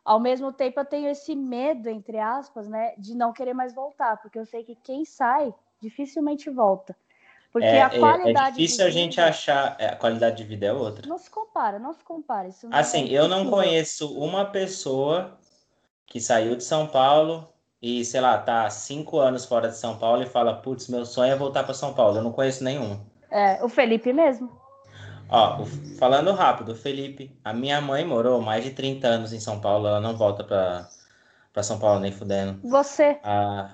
Ao 0.03 0.20
mesmo 0.20 0.51
tempo, 0.51 0.79
eu 0.79 0.86
tenho 0.86 1.10
esse 1.10 1.36
medo, 1.36 1.89
entre 1.89 2.20
aspas, 2.20 2.67
né, 2.67 2.94
de 2.98 3.15
não 3.15 3.32
querer 3.32 3.53
mais 3.53 3.74
voltar, 3.74 4.17
porque 4.17 4.38
eu 4.38 4.46
sei 4.46 4.63
que 4.63 4.75
quem 4.75 5.06
sai 5.06 5.53
dificilmente 5.82 6.50
volta. 6.50 6.96
Porque 7.51 7.65
é, 7.65 7.82
a 7.82 7.89
qualidade. 7.89 8.38
É, 8.38 8.50
é 8.50 8.51
difícil 8.51 8.86
a 8.86 8.89
gente 8.89 9.22
achar. 9.22 9.75
É, 9.79 9.88
a 9.88 9.96
qualidade 9.96 10.38
de 10.38 10.44
vida 10.44 10.65
é 10.65 10.74
outra. 10.74 11.08
Não 11.08 11.17
se 11.17 11.29
compara, 11.29 11.79
não 11.79 11.94
se 11.94 12.03
compara. 12.03 12.48
Isso 12.48 12.67
assim, 12.72 13.10
é 13.10 13.13
eu 13.13 13.27
não 13.27 13.50
conheço 13.50 14.13
uma 14.20 14.46
pessoa 14.46 15.39
que 16.06 16.20
saiu 16.20 16.56
de 16.56 16.63
São 16.63 16.88
Paulo 16.88 17.48
e, 17.82 18.03
sei 18.03 18.22
lá, 18.22 18.38
tá 18.38 18.70
cinco 18.70 19.17
anos 19.17 19.46
fora 19.46 19.70
de 19.70 19.77
São 19.77 19.98
Paulo 19.98 20.22
e 20.22 20.25
fala, 20.25 20.62
putz, 20.62 20.88
meu 20.88 21.06
sonho 21.06 21.32
é 21.32 21.36
voltar 21.36 21.63
para 21.63 21.74
São 21.74 21.94
Paulo. 21.94 22.17
Eu 22.17 22.24
não 22.24 22.32
conheço 22.32 22.63
nenhum. 22.63 23.00
É, 23.29 23.63
o 23.63 23.69
Felipe 23.69 24.13
mesmo. 24.13 24.50
Ó, 25.29 25.65
falando 26.00 26.31
rápido, 26.31 26.74
Felipe, 26.74 27.38
a 27.43 27.53
minha 27.53 27.81
mãe 27.81 28.05
morou 28.05 28.41
mais 28.41 28.63
de 28.63 28.72
30 28.72 29.07
anos 29.07 29.34
em 29.34 29.39
São 29.39 29.60
Paulo, 29.60 29.88
ela 29.88 30.00
não 30.00 30.15
volta 30.15 30.43
pra, 30.43 30.88
pra 31.51 31.63
São 31.63 31.77
Paulo 31.77 32.00
nem 32.00 32.12
fudendo. 32.12 32.60
Você? 32.63 33.19
Ah, 33.24 33.72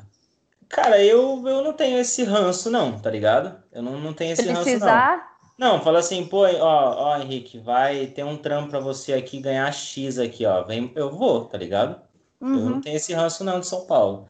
cara, 0.67 1.03
eu, 1.03 1.47
eu 1.47 1.61
não 1.61 1.73
tenho 1.73 1.99
esse 1.99 2.23
ranço, 2.23 2.71
não, 2.71 2.99
tá 2.99 3.09
ligado? 3.11 3.61
Eu 3.71 3.83
não, 3.83 3.99
não 3.99 4.13
tenho 4.13 4.33
esse 4.33 4.43
Precisar... 4.43 5.09
ranço, 5.09 5.17
não. 5.17 5.33
Não, 5.55 5.81
fala 5.81 5.99
assim, 5.99 6.25
pô, 6.25 6.47
ó, 6.47 6.95
ó, 6.97 7.17
Henrique, 7.19 7.59
vai 7.59 8.07
ter 8.07 8.23
um 8.23 8.35
trampo 8.35 8.71
pra 8.71 8.79
você 8.79 9.13
aqui 9.13 9.39
ganhar 9.39 9.71
X 9.71 10.17
aqui, 10.17 10.45
ó. 10.47 10.63
Vem, 10.63 10.91
eu 10.95 11.11
vou, 11.11 11.45
tá 11.45 11.57
ligado? 11.57 12.01
Uhum. 12.41 12.57
Eu 12.57 12.69
não 12.71 12.81
tenho 12.81 12.97
esse 12.97 13.13
ranço, 13.13 13.43
não, 13.43 13.59
de 13.59 13.67
São 13.67 13.85
Paulo. 13.85 14.27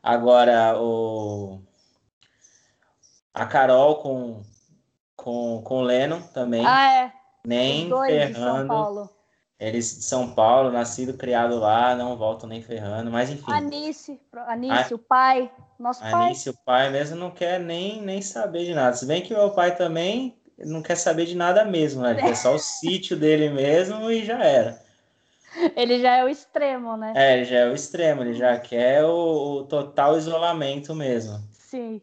Agora, 0.00 0.80
o. 0.80 1.60
A 3.34 3.44
Carol 3.46 3.96
com 3.96 4.42
com, 5.22 5.62
com 5.62 5.78
o 5.78 5.82
Lennon 5.82 6.20
também. 6.20 6.64
Ah, 6.66 6.92
é. 6.92 7.12
Nem 7.46 7.88
ferrando. 8.06 9.08
Eles 9.58 9.96
de 9.96 10.04
São 10.04 10.34
Paulo, 10.34 10.72
nascido, 10.72 11.14
criado 11.14 11.56
lá, 11.56 11.94
não 11.94 12.16
voltam 12.16 12.48
nem 12.48 12.60
ferrando, 12.60 13.12
mas 13.12 13.30
enfim. 13.30 13.52
Anice, 13.52 14.20
Anice, 14.48 14.92
a, 14.92 14.96
o 14.96 14.98
pai, 14.98 15.52
nosso 15.78 16.02
Anice, 16.02 16.12
pai. 16.12 16.26
Anice, 16.26 16.50
o 16.50 16.54
pai 16.64 16.90
mesmo 16.90 17.16
não 17.16 17.30
quer 17.30 17.60
nem, 17.60 18.02
nem 18.02 18.20
saber 18.20 18.64
de 18.64 18.74
nada. 18.74 18.96
Se 18.96 19.06
bem 19.06 19.22
que 19.22 19.32
meu 19.32 19.50
pai 19.52 19.76
também 19.76 20.36
não 20.58 20.82
quer 20.82 20.96
saber 20.96 21.26
de 21.26 21.36
nada 21.36 21.64
mesmo, 21.64 22.02
né? 22.02 22.10
Ele 22.10 22.22
quer 22.22 22.36
só 22.36 22.54
o 22.54 22.58
sítio 22.58 23.16
dele 23.16 23.50
mesmo 23.50 24.10
e 24.10 24.24
já 24.24 24.42
era. 24.42 24.82
Ele 25.76 26.00
já 26.00 26.16
é 26.16 26.24
o 26.24 26.28
extremo, 26.28 26.96
né? 26.96 27.12
É, 27.14 27.36
ele 27.36 27.44
já 27.44 27.58
é 27.58 27.70
o 27.70 27.74
extremo, 27.74 28.22
ele 28.22 28.34
já 28.34 28.58
quer 28.58 29.04
o, 29.04 29.58
o 29.58 29.64
total 29.64 30.18
isolamento 30.18 30.92
mesmo. 30.92 31.38
Sim. 31.52 32.02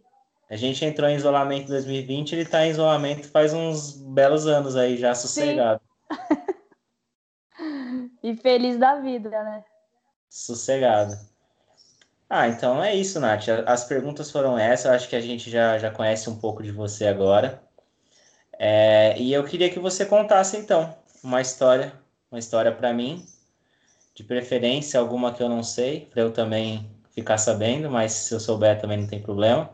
A 0.49 0.55
gente 0.55 0.83
entrou 0.83 1.07
em 1.07 1.15
isolamento 1.15 1.65
em 1.65 1.67
2020, 1.67 2.33
ele 2.33 2.41
está 2.41 2.65
em 2.65 2.71
isolamento 2.71 3.29
faz 3.29 3.53
uns 3.53 3.91
belos 3.91 4.47
anos 4.47 4.75
aí 4.75 4.97
já 4.97 5.13
sossegado. 5.13 5.79
e 8.23 8.35
feliz 8.35 8.77
da 8.77 8.95
vida, 8.95 9.29
né? 9.29 9.63
Sossegado. 10.27 11.15
Ah, 12.27 12.47
então 12.47 12.83
é 12.83 12.95
isso, 12.95 13.19
Nath. 13.19 13.47
As 13.65 13.85
perguntas 13.85 14.31
foram 14.31 14.57
essas. 14.57 14.85
Eu 14.85 14.91
acho 14.91 15.09
que 15.09 15.15
a 15.15 15.21
gente 15.21 15.49
já, 15.49 15.77
já 15.77 15.91
conhece 15.91 16.29
um 16.29 16.38
pouco 16.38 16.63
de 16.63 16.71
você 16.71 17.07
agora. 17.07 17.62
É, 18.57 19.17
e 19.19 19.31
eu 19.31 19.43
queria 19.43 19.69
que 19.69 19.79
você 19.79 20.05
contasse, 20.05 20.57
então, 20.57 20.95
uma 21.23 21.41
história, 21.41 21.93
uma 22.31 22.39
história 22.39 22.71
para 22.71 22.93
mim, 22.93 23.25
de 24.13 24.23
preferência 24.23 24.99
alguma 24.99 25.33
que 25.33 25.41
eu 25.41 25.49
não 25.49 25.63
sei, 25.63 26.07
para 26.07 26.21
eu 26.21 26.31
também 26.31 26.89
ficar 27.12 27.38
sabendo, 27.38 27.89
mas 27.89 28.12
se 28.12 28.33
eu 28.33 28.39
souber 28.39 28.79
também 28.79 28.97
não 28.97 29.07
tem 29.07 29.21
problema. 29.21 29.71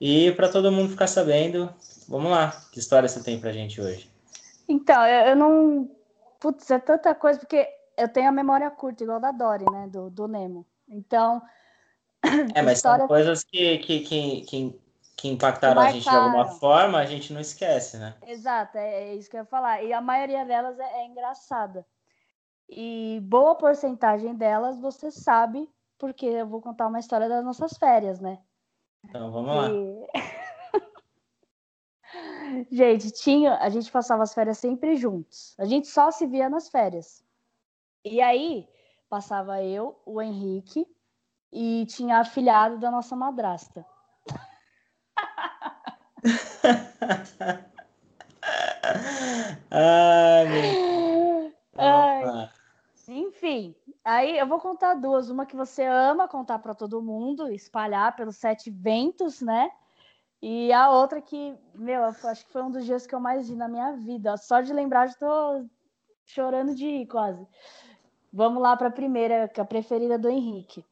E 0.00 0.32
para 0.32 0.48
todo 0.48 0.72
mundo 0.72 0.88
ficar 0.88 1.06
sabendo, 1.06 1.72
vamos 2.08 2.30
lá, 2.30 2.52
que 2.72 2.78
história 2.78 3.08
você 3.08 3.22
tem 3.22 3.38
para 3.38 3.52
gente 3.52 3.80
hoje? 3.80 4.10
Então, 4.66 5.04
eu, 5.06 5.26
eu, 5.28 5.36
não. 5.36 5.90
Putz, 6.38 6.70
é 6.70 6.78
tanta 6.78 7.14
coisa, 7.14 7.38
porque 7.38 7.68
eu 7.98 8.08
tenho 8.08 8.28
a 8.28 8.32
memória 8.32 8.70
curta, 8.70 9.04
igual 9.04 9.20
da 9.20 9.30
Dory, 9.30 9.66
né? 9.70 9.88
Do, 9.88 10.08
do 10.08 10.26
Nemo. 10.26 10.64
Então. 10.88 11.42
É, 12.54 12.62
mas 12.62 12.78
história... 12.78 13.00
são 13.00 13.08
coisas 13.08 13.44
que, 13.44 13.78
que, 13.78 14.00
que, 14.00 14.40
que, 14.42 14.80
que 15.16 15.28
impactaram 15.28 15.82
a 15.82 15.90
gente 15.90 16.08
de 16.08 16.16
alguma 16.16 16.46
forma, 16.46 16.98
a 16.98 17.04
gente 17.04 17.32
não 17.32 17.40
esquece, 17.40 17.98
né? 17.98 18.14
Exato, 18.26 18.78
é, 18.78 19.10
é 19.10 19.14
isso 19.14 19.28
que 19.28 19.36
eu 19.36 19.40
ia 19.40 19.46
falar. 19.46 19.82
E 19.82 19.92
a 19.92 20.00
maioria 20.00 20.44
delas 20.44 20.78
é, 20.78 21.02
é 21.02 21.06
engraçada. 21.06 21.84
E 22.68 23.20
boa 23.24 23.54
porcentagem 23.54 24.34
delas 24.34 24.78
você 24.78 25.10
sabe, 25.10 25.68
porque 25.98 26.24
eu 26.24 26.46
vou 26.46 26.62
contar 26.62 26.86
uma 26.86 27.00
história 27.00 27.28
das 27.28 27.44
nossas 27.44 27.76
férias, 27.76 28.20
né? 28.20 28.38
Então 29.04 29.32
vamos 29.32 29.56
lá. 29.56 29.68
gente, 32.70 33.10
tinha, 33.10 33.56
a 33.56 33.68
gente 33.68 33.90
passava 33.90 34.22
as 34.22 34.32
férias 34.34 34.58
sempre 34.58 34.96
juntos. 34.96 35.54
A 35.58 35.64
gente 35.64 35.88
só 35.88 36.10
se 36.10 36.26
via 36.26 36.48
nas 36.48 36.68
férias. 36.68 37.24
E 38.04 38.20
aí 38.20 38.68
passava 39.08 39.62
eu, 39.62 40.00
o 40.06 40.22
Henrique 40.22 40.86
e 41.52 41.84
tinha 41.86 42.18
a 42.18 42.20
afilhado 42.20 42.78
da 42.78 42.90
nossa 42.90 43.16
madrasta. 43.16 43.84
Ai, 49.70 50.48
meu... 50.48 51.52
Ai. 51.76 52.50
Enfim, 53.08 53.74
aí 54.04 54.38
eu 54.38 54.46
vou 54.46 54.60
contar 54.60 54.94
duas. 54.94 55.30
Uma 55.30 55.46
que 55.46 55.56
você 55.56 55.84
ama 55.84 56.28
contar 56.28 56.58
para 56.58 56.74
todo 56.74 57.02
mundo, 57.02 57.48
espalhar 57.52 58.14
pelos 58.16 58.36
sete 58.36 58.70
ventos, 58.70 59.40
né? 59.40 59.70
E 60.42 60.72
a 60.72 60.90
outra 60.90 61.20
que, 61.20 61.54
meu, 61.74 62.04
acho 62.04 62.46
que 62.46 62.52
foi 62.52 62.62
um 62.62 62.70
dos 62.70 62.84
dias 62.84 63.06
que 63.06 63.14
eu 63.14 63.20
mais 63.20 63.48
vi 63.48 63.56
na 63.56 63.68
minha 63.68 63.92
vida. 63.92 64.36
Só 64.36 64.60
de 64.60 64.72
lembrar, 64.72 65.08
já 65.08 65.14
tô 65.14 65.66
chorando 66.24 66.74
de 66.74 66.86
rir 66.86 67.06
quase. 67.06 67.46
Vamos 68.32 68.62
lá 68.62 68.76
para 68.76 68.88
a 68.88 68.92
primeira, 68.92 69.48
que 69.48 69.60
é 69.60 69.62
a 69.62 69.66
preferida 69.66 70.18
do 70.18 70.28
Henrique. 70.30 70.84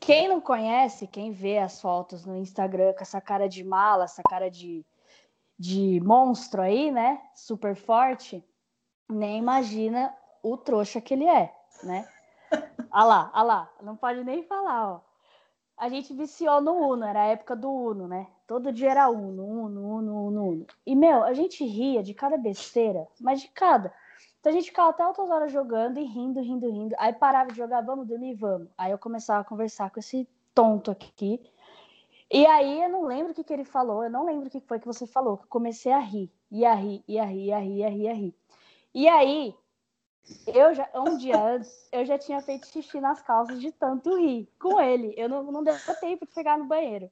Quem 0.00 0.28
não 0.28 0.38
conhece, 0.38 1.06
quem 1.06 1.32
vê 1.32 1.58
as 1.58 1.80
fotos 1.80 2.26
no 2.26 2.36
Instagram 2.36 2.92
com 2.92 3.00
essa 3.00 3.22
cara 3.22 3.48
de 3.48 3.64
mala, 3.64 4.04
essa 4.04 4.22
cara 4.22 4.50
de, 4.50 4.84
de 5.58 5.98
monstro 6.04 6.60
aí, 6.60 6.90
né? 6.90 7.22
Super 7.34 7.74
forte, 7.74 8.44
nem 9.08 9.38
imagina 9.38 10.14
o 10.44 10.56
trouxa 10.56 11.00
que 11.00 11.14
ele 11.14 11.26
é, 11.26 11.52
né? 11.82 12.06
ah 12.90 13.04
lá, 13.04 13.30
ah 13.32 13.42
lá, 13.42 13.72
não 13.82 13.96
pode 13.96 14.22
nem 14.22 14.42
falar, 14.42 14.94
ó. 14.94 15.00
A 15.76 15.88
gente 15.88 16.14
viciou 16.14 16.60
no 16.60 16.72
Uno, 16.72 17.04
era 17.04 17.22
a 17.22 17.26
época 17.26 17.56
do 17.56 17.68
Uno, 17.68 18.06
né? 18.06 18.28
Todo 18.46 18.72
dia 18.72 18.90
era 18.90 19.08
Uno, 19.08 19.44
Uno, 19.44 19.96
Uno, 19.96 20.26
Uno, 20.26 20.48
Uno. 20.48 20.66
E, 20.86 20.94
meu, 20.94 21.24
a 21.24 21.32
gente 21.32 21.64
ria 21.64 22.00
de 22.00 22.14
cada 22.14 22.36
besteira, 22.36 23.08
mas 23.20 23.40
de 23.40 23.48
cada. 23.48 23.92
Então 24.38 24.52
a 24.52 24.54
gente 24.54 24.66
ficava 24.66 24.90
até 24.90 25.04
outras 25.04 25.30
horas 25.30 25.50
jogando 25.50 25.98
e 25.98 26.04
rindo, 26.04 26.40
rindo, 26.40 26.70
rindo. 26.70 26.94
Aí 26.98 27.12
parava 27.12 27.50
de 27.50 27.56
jogar, 27.56 27.80
vamos 27.80 28.06
dormir, 28.06 28.34
vamos. 28.34 28.68
Aí 28.78 28.92
eu 28.92 28.98
começava 28.98 29.40
a 29.40 29.44
conversar 29.44 29.90
com 29.90 29.98
esse 29.98 30.28
tonto 30.54 30.90
aqui. 30.90 31.40
E 32.30 32.46
aí 32.46 32.82
eu 32.82 32.88
não 32.88 33.02
lembro 33.04 33.32
o 33.32 33.34
que, 33.34 33.42
que 33.42 33.52
ele 33.52 33.64
falou, 33.64 34.04
eu 34.04 34.10
não 34.10 34.24
lembro 34.24 34.46
o 34.46 34.50
que 34.50 34.60
foi 34.60 34.78
que 34.78 34.86
você 34.86 35.06
falou, 35.06 35.38
que 35.38 35.44
eu 35.44 35.48
comecei 35.48 35.92
a 35.92 35.98
rir, 35.98 36.30
ia 36.50 36.74
rir, 36.74 37.02
ia 37.08 37.24
rir, 37.24 37.46
ia 37.46 37.58
rir, 37.58 37.78
ia 37.78 37.88
rir, 37.88 38.02
ia 38.02 38.12
rir. 38.12 38.34
E 38.94 39.08
aí, 39.08 39.54
eu 40.46 40.74
já, 40.74 40.88
um 40.94 41.16
dia 41.16 41.40
antes, 41.40 41.88
eu 41.92 42.04
já 42.04 42.18
tinha 42.18 42.40
feito 42.40 42.66
xixi 42.66 43.00
nas 43.00 43.20
calças 43.22 43.60
de 43.60 43.70
tanto 43.72 44.16
rir 44.16 44.48
com 44.58 44.80
ele. 44.80 45.14
Eu 45.16 45.28
não, 45.28 45.42
não 45.44 45.62
deu 45.62 45.74
tempo 46.00 46.26
de 46.26 46.32
pegar 46.32 46.58
no 46.58 46.64
banheiro. 46.64 47.10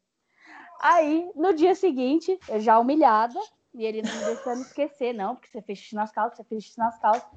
Aí, 0.81 1.31
no 1.35 1.53
dia 1.55 1.75
seguinte, 1.75 2.39
eu 2.49 2.61
já 2.61 2.79
humilhada, 2.79 3.39
e 3.75 3.85
ele 3.85 4.03
não 4.03 4.13
me 4.15 4.25
deixando 4.25 4.63
esquecer, 4.63 5.13
não, 5.13 5.37
porque 5.37 5.49
você 5.49 5.63
fez 5.63 5.79
xixi 5.79 5.95
nas 5.95 6.11
calças, 6.11 6.39
você 6.39 6.45
fez 6.45 6.65
xixi 6.65 6.79
nas 6.79 6.99
calças. 6.99 7.29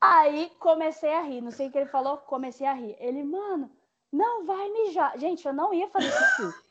Aí 0.00 0.50
comecei 0.58 1.12
a 1.14 1.22
rir, 1.22 1.40
não 1.40 1.50
sei 1.50 1.68
o 1.68 1.70
que 1.70 1.78
ele 1.78 1.88
falou, 1.88 2.18
comecei 2.18 2.66
a 2.66 2.74
rir. 2.74 2.96
Ele, 2.98 3.22
mano, 3.22 3.70
não 4.12 4.44
vai 4.44 4.68
mijar. 4.70 5.18
Gente, 5.18 5.46
eu 5.46 5.52
não 5.52 5.72
ia 5.72 5.88
fazer 5.88 6.10
xixi. 6.10 6.64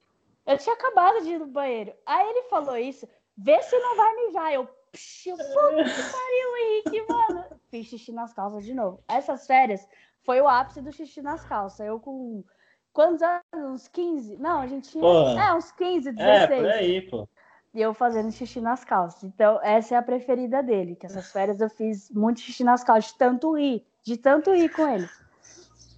Eu 0.46 0.58
tinha 0.58 0.76
acabado 0.76 1.22
de 1.22 1.32
ir 1.32 1.40
no 1.40 1.48
banheiro. 1.48 1.94
Aí 2.06 2.30
ele 2.30 2.44
falou 2.44 2.78
isso, 2.78 3.08
vê 3.38 3.62
se 3.64 3.78
não 3.80 3.96
vai 3.96 4.16
mijar. 4.16 4.54
Eu, 4.54 4.66
puxa, 4.66 5.32
puta 5.32 5.84
que 5.84 6.12
pariu, 6.12 6.58
Henrique, 6.58 7.06
mano. 7.12 7.43
Fiz 7.74 7.88
xixi 7.88 8.12
nas 8.12 8.32
calças 8.32 8.64
de 8.64 8.72
novo. 8.76 9.04
Essas 9.08 9.48
férias 9.48 9.84
foi 10.24 10.40
o 10.40 10.48
ápice 10.48 10.80
do 10.80 10.92
xixi 10.92 11.24
nas 11.24 11.44
calças. 11.44 11.80
Eu 11.80 12.00
com 12.00 12.44
quantos 12.92 13.24
anos? 13.24 13.42
Uns 13.56 13.88
15? 13.88 14.38
Não, 14.38 14.60
a 14.60 14.68
gente 14.68 14.92
tinha. 14.92 15.04
É, 15.04 15.54
uns 15.56 15.72
15, 15.72 16.12
16. 16.12 16.52
É, 16.52 16.58
por 16.58 16.70
aí, 16.70 17.02
pô 17.02 17.28
e 17.74 17.82
eu 17.82 17.92
fazendo 17.92 18.32
xixi 18.32 18.62
nas 18.62 18.86
calças. 18.86 19.24
Então, 19.24 19.60
essa 19.64 19.96
é 19.96 19.98
a 19.98 20.04
preferida 20.04 20.62
dele, 20.62 20.96
que 20.96 21.08
essas 21.08 21.32
férias 21.32 21.60
eu 21.60 21.72
fiz 21.72 22.08
muito 22.12 22.40
xixi 22.40 22.64
nas 22.64 22.84
calças, 22.84 23.12
de 23.12 23.18
tanto 23.18 23.58
rir, 23.58 23.84
de 24.04 24.16
tanto 24.16 24.54
rir 24.54 24.70
com 24.70 24.88
ele. 24.88 25.10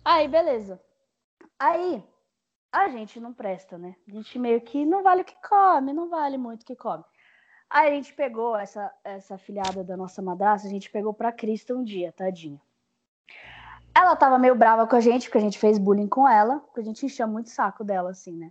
Aí, 0.06 0.26
beleza. 0.26 0.82
Aí, 1.60 2.02
a 2.72 2.88
gente 2.88 3.20
não 3.20 3.34
presta, 3.34 3.78
né? 3.78 3.94
A 4.08 4.12
gente 4.12 4.40
meio 4.40 4.62
que 4.62 4.86
não 4.86 5.04
vale 5.04 5.24
o 5.24 5.26
que 5.26 5.36
come, 5.46 5.92
não 5.92 6.08
vale 6.08 6.38
muito 6.38 6.62
o 6.62 6.66
que 6.66 6.78
come. 6.78 7.04
Aí 7.76 7.90
a 7.90 7.94
gente 7.94 8.14
pegou 8.14 8.56
essa, 8.56 8.90
essa 9.04 9.38
filhada 9.38 9.84
da 9.84 9.98
nossa 9.98 10.22
madrasta, 10.22 10.66
a 10.66 10.72
gente 10.72 10.90
pegou 10.90 11.14
pra 11.14 11.30
Crista 11.30 11.76
um 11.76 11.84
dia, 11.84 12.10
tadinha. 12.14 12.58
Ela 13.94 14.16
tava 14.16 14.40
meio 14.40 14.56
brava 14.56 14.88
com 14.88 14.96
a 14.96 15.02
gente, 15.02 15.26
porque 15.26 15.40
a 15.40 15.42
gente 15.42 15.60
fez 15.60 15.78
bullying 15.78 16.08
com 16.08 16.26
ela, 16.26 16.60
porque 16.60 16.80
a 16.80 16.84
gente 16.86 17.06
enchia 17.06 17.28
muito 17.28 17.50
saco 17.50 17.84
dela, 17.84 18.12
assim, 18.12 18.32
né? 18.32 18.50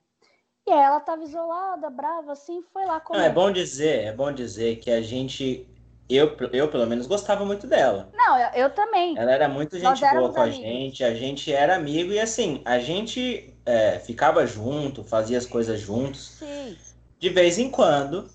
E 0.66 0.70
ela 0.70 0.98
estava 0.98 1.22
isolada, 1.22 1.88
brava, 1.88 2.32
assim, 2.32 2.62
foi 2.70 2.84
lá 2.84 3.00
comer. 3.00 3.18
Não, 3.18 3.24
é 3.24 3.30
bom 3.30 3.50
dizer, 3.50 4.04
é 4.04 4.12
bom 4.12 4.30
dizer 4.30 4.76
que 4.76 4.90
a 4.90 5.00
gente, 5.00 5.66
eu, 6.06 6.36
eu 6.52 6.68
pelo 6.68 6.86
menos 6.86 7.06
gostava 7.06 7.46
muito 7.46 7.66
dela. 7.66 8.10
Não, 8.12 8.38
eu, 8.38 8.48
eu 8.50 8.74
também. 8.74 9.16
Ela 9.16 9.32
era 9.32 9.48
muito 9.48 9.78
gente 9.78 10.00
boa 10.00 10.34
com 10.34 10.42
amigos. 10.42 10.58
a 10.58 10.62
gente, 10.62 11.02
a 11.02 11.14
gente 11.14 11.50
era 11.50 11.76
amigo 11.76 12.12
e 12.12 12.20
assim, 12.20 12.60
a 12.62 12.78
gente 12.78 13.56
é, 13.64 13.98
ficava 14.00 14.46
junto, 14.46 15.02
fazia 15.02 15.38
as 15.38 15.46
coisas 15.46 15.80
juntos. 15.80 16.36
Sim. 16.38 16.76
De 17.18 17.30
vez 17.30 17.58
em 17.58 17.70
quando, 17.70 18.28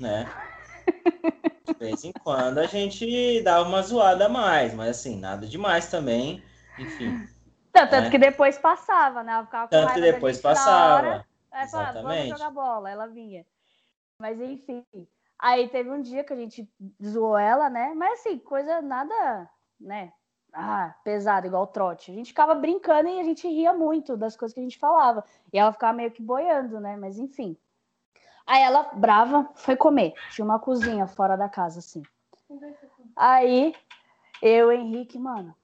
né? 0.00 0.26
De 1.66 1.74
vez 1.74 2.04
em 2.04 2.12
quando 2.12 2.58
a 2.58 2.66
gente 2.66 3.42
dava 3.42 3.68
uma 3.68 3.82
zoada 3.82 4.26
a 4.26 4.28
mais, 4.28 4.74
mas 4.74 4.90
assim, 4.90 5.18
nada 5.18 5.46
demais 5.46 5.90
também, 5.90 6.42
enfim. 6.78 7.26
Tanto, 7.72 7.92
né? 7.92 8.10
que 8.10 8.18
depois 8.18 8.58
passava, 8.58 9.22
né? 9.22 9.46
Tanto 9.70 9.94
que 9.94 10.00
depois 10.00 10.40
passava. 10.40 11.24
Aí 11.52 11.68
falava, 11.68 12.02
vamos 12.02 12.28
jogar 12.28 12.50
bola. 12.50 12.90
Ela 12.90 13.06
vinha. 13.06 13.44
Mas 14.18 14.40
enfim. 14.40 14.84
Aí 15.38 15.68
teve 15.68 15.90
um 15.90 16.00
dia 16.00 16.22
que 16.22 16.32
a 16.32 16.36
gente 16.36 16.68
zoou 17.02 17.38
ela, 17.38 17.70
né? 17.70 17.92
Mas 17.94 18.20
assim, 18.20 18.38
coisa 18.38 18.82
nada, 18.82 19.48
né? 19.80 20.12
Ah, 20.52 20.94
pesado, 21.04 21.46
igual 21.46 21.66
trote. 21.68 22.10
A 22.10 22.14
gente 22.14 22.28
ficava 22.28 22.54
brincando 22.54 23.08
e 23.08 23.20
a 23.20 23.24
gente 23.24 23.48
ria 23.48 23.72
muito 23.72 24.16
das 24.16 24.36
coisas 24.36 24.52
que 24.52 24.60
a 24.60 24.62
gente 24.62 24.78
falava. 24.78 25.24
E 25.52 25.58
ela 25.58 25.72
ficava 25.72 25.96
meio 25.96 26.10
que 26.10 26.20
boiando, 26.20 26.80
né? 26.80 26.96
Mas 26.96 27.18
enfim. 27.18 27.56
Aí 28.50 28.62
ela, 28.62 28.82
brava, 28.94 29.48
foi 29.54 29.76
comer. 29.76 30.12
Tinha 30.32 30.44
uma 30.44 30.58
cozinha 30.58 31.06
fora 31.06 31.36
da 31.36 31.48
casa, 31.48 31.78
assim. 31.78 32.02
Aí, 33.14 33.72
eu 34.42 34.72
Henrique, 34.72 35.20
mano, 35.20 35.54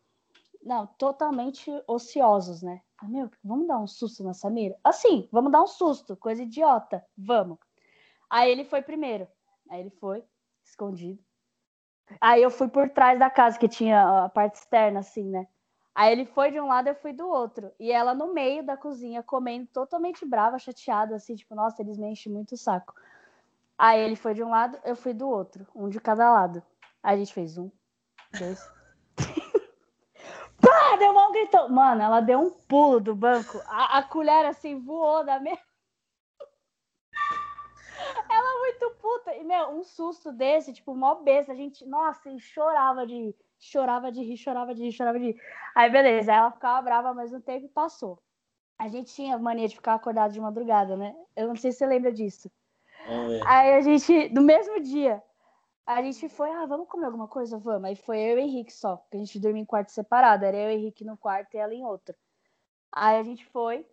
não, 0.62 0.86
totalmente 0.86 1.68
ociosos, 1.88 2.62
né? 2.62 2.80
Meu, 3.02 3.28
vamos 3.42 3.66
dar 3.66 3.80
um 3.80 3.88
susto 3.88 4.22
na 4.22 4.32
Samira? 4.32 4.76
Assim, 4.84 5.28
vamos 5.32 5.50
dar 5.50 5.64
um 5.64 5.66
susto, 5.66 6.16
coisa 6.16 6.44
idiota, 6.44 7.04
vamos. 7.18 7.58
Aí 8.30 8.52
ele 8.52 8.64
foi 8.64 8.82
primeiro. 8.82 9.26
Aí 9.68 9.80
ele 9.80 9.90
foi, 9.90 10.22
escondido. 10.64 11.18
Aí 12.20 12.40
eu 12.40 12.52
fui 12.52 12.68
por 12.68 12.88
trás 12.90 13.18
da 13.18 13.28
casa, 13.28 13.58
que 13.58 13.66
tinha 13.66 14.26
a 14.26 14.28
parte 14.28 14.58
externa, 14.58 15.00
assim, 15.00 15.28
né? 15.28 15.48
Aí 15.96 16.12
ele 16.12 16.26
foi 16.26 16.50
de 16.50 16.60
um 16.60 16.66
lado, 16.66 16.88
eu 16.88 16.94
fui 16.94 17.14
do 17.14 17.26
outro. 17.26 17.72
E 17.80 17.90
ela 17.90 18.12
no 18.12 18.34
meio 18.34 18.62
da 18.62 18.76
cozinha, 18.76 19.22
comendo, 19.22 19.66
totalmente 19.72 20.26
brava, 20.26 20.58
chateada, 20.58 21.16
assim, 21.16 21.34
tipo, 21.34 21.54
nossa, 21.54 21.80
eles 21.80 21.96
me 21.96 22.06
enchem 22.08 22.30
muito 22.30 22.52
o 22.52 22.58
saco. 22.58 22.94
Aí 23.78 23.98
ele 24.00 24.14
foi 24.14 24.34
de 24.34 24.42
um 24.42 24.50
lado, 24.50 24.78
eu 24.84 24.94
fui 24.94 25.14
do 25.14 25.26
outro, 25.26 25.66
um 25.74 25.88
de 25.88 25.98
cada 25.98 26.30
lado. 26.30 26.62
Aí 27.02 27.14
a 27.14 27.18
gente 27.18 27.32
fez 27.32 27.56
um, 27.56 27.70
dois, 28.38 28.60
Pá, 30.60 30.96
deu 30.98 31.16
um 31.16 31.32
grito. 31.32 31.66
Mano, 31.70 32.02
ela 32.02 32.20
deu 32.20 32.40
um 32.40 32.50
pulo 32.50 33.00
do 33.00 33.14
banco. 33.14 33.58
A, 33.66 33.96
a 33.96 34.02
colher 34.02 34.44
assim 34.44 34.78
voou 34.78 35.24
da 35.24 35.40
mesa. 35.40 35.62
Ela 38.28 38.60
muito 38.60 38.90
puta. 39.00 39.34
E, 39.34 39.44
meu, 39.44 39.70
um 39.70 39.82
susto 39.82 40.30
desse, 40.30 40.74
tipo, 40.74 40.94
mó 40.94 41.14
besta. 41.16 41.52
A 41.52 41.56
gente, 41.56 41.86
nossa, 41.86 42.30
chorava 42.38 43.06
de 43.06 43.34
chorava 43.58 44.10
de 44.12 44.22
rir, 44.22 44.36
chorava 44.36 44.74
de 44.74 44.82
rir, 44.82 44.92
chorava 44.92 45.18
de 45.18 45.26
rir. 45.26 45.40
Aí, 45.74 45.90
beleza, 45.90 46.32
ela 46.32 46.50
ficava 46.50 46.82
brava, 46.82 47.14
mas 47.14 47.32
o 47.32 47.40
tempo 47.40 47.68
passou. 47.68 48.18
A 48.78 48.88
gente 48.88 49.14
tinha 49.14 49.38
mania 49.38 49.68
de 49.68 49.74
ficar 49.74 49.94
acordado 49.94 50.32
de 50.32 50.40
madrugada, 50.40 50.96
né? 50.96 51.14
Eu 51.34 51.48
não 51.48 51.56
sei 51.56 51.72
se 51.72 51.78
você 51.78 51.86
lembra 51.86 52.12
disso. 52.12 52.50
Aí 53.46 53.74
a 53.74 53.80
gente, 53.80 54.28
no 54.30 54.42
mesmo 54.42 54.80
dia, 54.80 55.22
a 55.86 56.02
gente 56.02 56.28
foi, 56.28 56.50
ah, 56.50 56.66
vamos 56.66 56.88
comer 56.88 57.06
alguma 57.06 57.28
coisa? 57.28 57.58
Vamos. 57.58 57.84
Aí 57.84 57.96
foi 57.96 58.18
eu 58.18 58.38
e 58.38 58.42
o 58.42 58.44
Henrique 58.44 58.72
só, 58.72 58.96
porque 58.96 59.16
a 59.16 59.20
gente 59.20 59.38
dormia 59.38 59.62
em 59.62 59.66
quarto 59.66 59.92
separado. 59.92 60.44
Era 60.44 60.56
eu 60.56 60.70
e 60.70 60.74
o 60.74 60.78
Henrique 60.78 61.04
no 61.04 61.16
quarto 61.16 61.54
e 61.54 61.58
ela 61.58 61.72
em 61.72 61.84
outro. 61.84 62.14
Aí 62.92 63.16
a 63.18 63.22
gente 63.22 63.46
foi. 63.46 63.86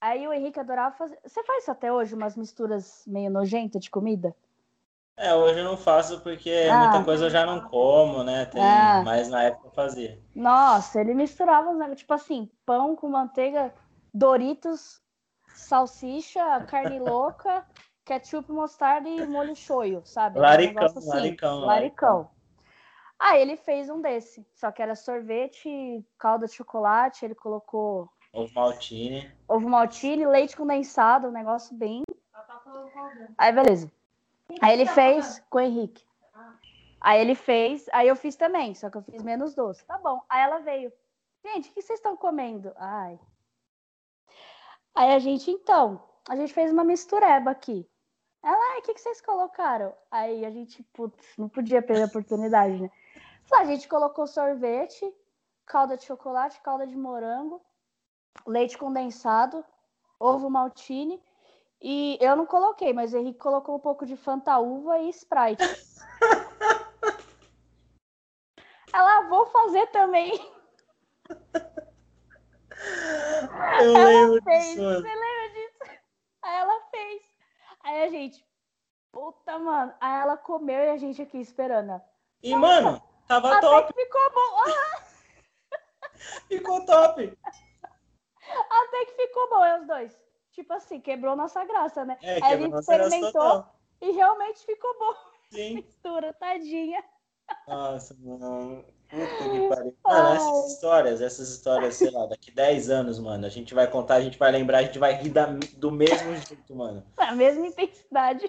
Aí 0.00 0.26
o 0.26 0.32
Henrique 0.32 0.60
adorava 0.60 0.96
fazer. 0.96 1.18
Você 1.24 1.42
faz 1.44 1.68
até 1.68 1.92
hoje, 1.92 2.14
umas 2.14 2.36
misturas 2.36 3.04
meio 3.06 3.30
nojentas 3.30 3.82
de 3.82 3.90
comida? 3.90 4.34
É, 5.20 5.34
hoje 5.34 5.60
eu 5.60 5.64
não 5.64 5.76
faço 5.76 6.20
porque 6.20 6.50
ah, 6.70 6.78
muita 6.78 7.04
coisa 7.04 7.26
eu 7.26 7.30
já 7.30 7.44
não 7.44 7.60
como, 7.60 8.24
né? 8.24 8.46
Tem, 8.46 8.62
ah. 8.62 9.02
Mas 9.04 9.28
na 9.28 9.42
época 9.44 9.68
eu 9.68 9.72
fazia. 9.72 10.18
Nossa, 10.34 11.00
ele 11.00 11.14
misturava 11.14 11.70
os 11.70 11.98
tipo 11.98 12.14
assim, 12.14 12.50
pão 12.64 12.96
com 12.96 13.08
manteiga, 13.08 13.74
Doritos, 14.12 15.00
salsicha, 15.54 16.60
carne 16.62 16.98
louca 17.00 17.66
ketchup, 18.10 18.50
mostarda 18.50 19.08
e 19.08 19.24
molho 19.26 19.54
shoyu, 19.54 20.02
sabe? 20.04 20.40
Laricão, 20.40 20.82
um 20.82 20.98
assim. 20.98 21.08
laricão, 21.08 21.60
laricão. 21.60 22.30
Aí 23.16 23.40
ele 23.40 23.56
fez 23.56 23.88
um 23.88 24.00
desse, 24.00 24.44
só 24.54 24.72
que 24.72 24.82
era 24.82 24.96
sorvete, 24.96 26.04
calda 26.18 26.46
de 26.46 26.54
chocolate, 26.54 27.24
ele 27.24 27.34
colocou 27.34 28.10
ovo 28.32 28.52
maltine, 28.52 29.30
ovo 29.46 29.68
maltine, 29.68 30.26
leite 30.26 30.56
condensado, 30.56 31.28
um 31.28 31.32
negócio 31.32 31.76
bem. 31.76 32.02
Aí 33.38 33.52
beleza. 33.52 33.92
Aí 34.60 34.72
ele 34.72 34.86
fez 34.86 35.42
com 35.50 35.58
o 35.58 35.60
Henrique. 35.60 36.04
Aí 37.00 37.20
ele 37.20 37.34
fez, 37.34 37.88
aí 37.92 38.08
eu 38.08 38.16
fiz 38.16 38.36
também, 38.36 38.74
só 38.74 38.90
que 38.90 38.96
eu 38.98 39.02
fiz 39.02 39.22
menos 39.22 39.54
doce. 39.54 39.84
Tá 39.86 39.96
bom. 39.98 40.20
Aí 40.28 40.42
ela 40.42 40.58
veio. 40.58 40.92
Gente, 41.44 41.70
o 41.70 41.72
que 41.72 41.80
vocês 41.80 41.98
estão 41.98 42.16
comendo? 42.16 42.72
Ai. 42.76 43.18
Aí 44.94 45.12
a 45.14 45.18
gente, 45.18 45.50
então, 45.50 46.02
a 46.28 46.36
gente 46.36 46.52
fez 46.52 46.70
uma 46.70 46.84
mistureba 46.84 47.50
aqui. 47.50 47.88
Ela, 48.42 48.78
o 48.78 48.82
que, 48.82 48.94
que 48.94 49.00
vocês 49.00 49.20
colocaram? 49.20 49.94
Aí 50.10 50.44
a 50.44 50.50
gente, 50.50 50.82
putz, 50.92 51.36
não 51.38 51.48
podia 51.48 51.82
perder 51.82 52.04
a 52.04 52.06
oportunidade, 52.06 52.80
né? 52.80 52.90
a 53.52 53.64
gente 53.64 53.88
colocou 53.88 54.26
sorvete, 54.26 55.12
calda 55.66 55.96
de 55.96 56.04
chocolate, 56.04 56.60
calda 56.60 56.86
de 56.86 56.96
morango, 56.96 57.60
leite 58.46 58.78
condensado, 58.78 59.64
ovo 60.18 60.48
maltine. 60.48 61.20
E 61.82 62.18
eu 62.20 62.36
não 62.36 62.44
coloquei, 62.44 62.92
mas 62.92 63.14
o 63.14 63.16
Henrique 63.16 63.38
colocou 63.38 63.76
um 63.76 63.80
pouco 63.80 64.04
de 64.04 64.14
Fanta 64.16 64.58
Uva 64.58 64.98
e 64.98 65.08
Sprite. 65.08 65.64
Ela, 68.92 69.22
vou 69.28 69.46
fazer 69.46 69.86
também. 69.86 70.32
Eu 73.80 73.96
ela 73.96 74.04
lembro 74.04 74.42
fez. 74.42 74.64
Disso. 74.64 74.82
Você 74.82 75.14
lembra 75.14 75.48
disso? 75.52 75.78
Aí 76.42 76.56
ela 76.56 76.80
fez. 76.90 77.22
Aí 77.84 78.02
a 78.02 78.08
gente, 78.08 78.44
puta, 79.12 79.58
mano. 79.58 79.94
Aí 80.00 80.20
ela 80.20 80.36
comeu 80.36 80.80
e 80.80 80.90
a 80.90 80.96
gente 80.96 81.22
aqui 81.22 81.38
esperando. 81.38 82.02
E, 82.42 82.54
mano, 82.56 83.00
tava 83.28 83.52
Até 83.52 83.60
top. 83.60 83.92
Que 83.92 84.04
ficou 84.04 84.32
bom. 84.32 84.64
ficou 86.48 86.84
top. 86.86 87.38
Até 88.70 89.04
que 89.04 89.12
ficou 89.12 89.48
bom, 89.50 89.64
é 89.64 89.80
os 89.80 89.86
dois. 89.86 90.29
Tipo 90.52 90.72
assim, 90.72 91.00
quebrou 91.00 91.36
nossa 91.36 91.64
graça, 91.64 92.04
né? 92.04 92.18
É, 92.22 92.34
Aí 92.44 92.54
a 92.54 92.56
gente 92.56 92.74
experimentou 92.74 93.64
e 94.00 94.10
realmente 94.12 94.64
ficou 94.64 94.98
bom. 94.98 95.14
Sim. 95.50 95.74
Mistura, 95.86 96.32
tadinha. 96.32 97.02
Nossa, 97.66 98.16
mano. 98.20 98.84
Puta 99.08 99.50
que 99.50 99.68
pariu. 99.68 99.96
Mano, 100.04 100.34
essas 100.34 100.72
histórias, 100.72 101.20
essas 101.20 101.48
histórias, 101.50 101.94
sei 101.96 102.10
lá, 102.10 102.26
daqui 102.26 102.52
10 102.52 102.90
anos, 102.90 103.18
mano, 103.18 103.44
a 103.44 103.48
gente 103.48 103.74
vai 103.74 103.88
contar, 103.88 104.14
a 104.14 104.20
gente 104.20 104.38
vai 104.38 104.52
lembrar, 104.52 104.78
a 104.78 104.82
gente 104.82 105.00
vai 105.00 105.14
rir 105.14 105.30
da, 105.30 105.46
do 105.76 105.90
mesmo 105.90 106.34
jeito, 106.36 106.74
mano. 106.74 107.04
A 107.18 107.32
mesma 107.34 107.66
intensidade. 107.66 108.48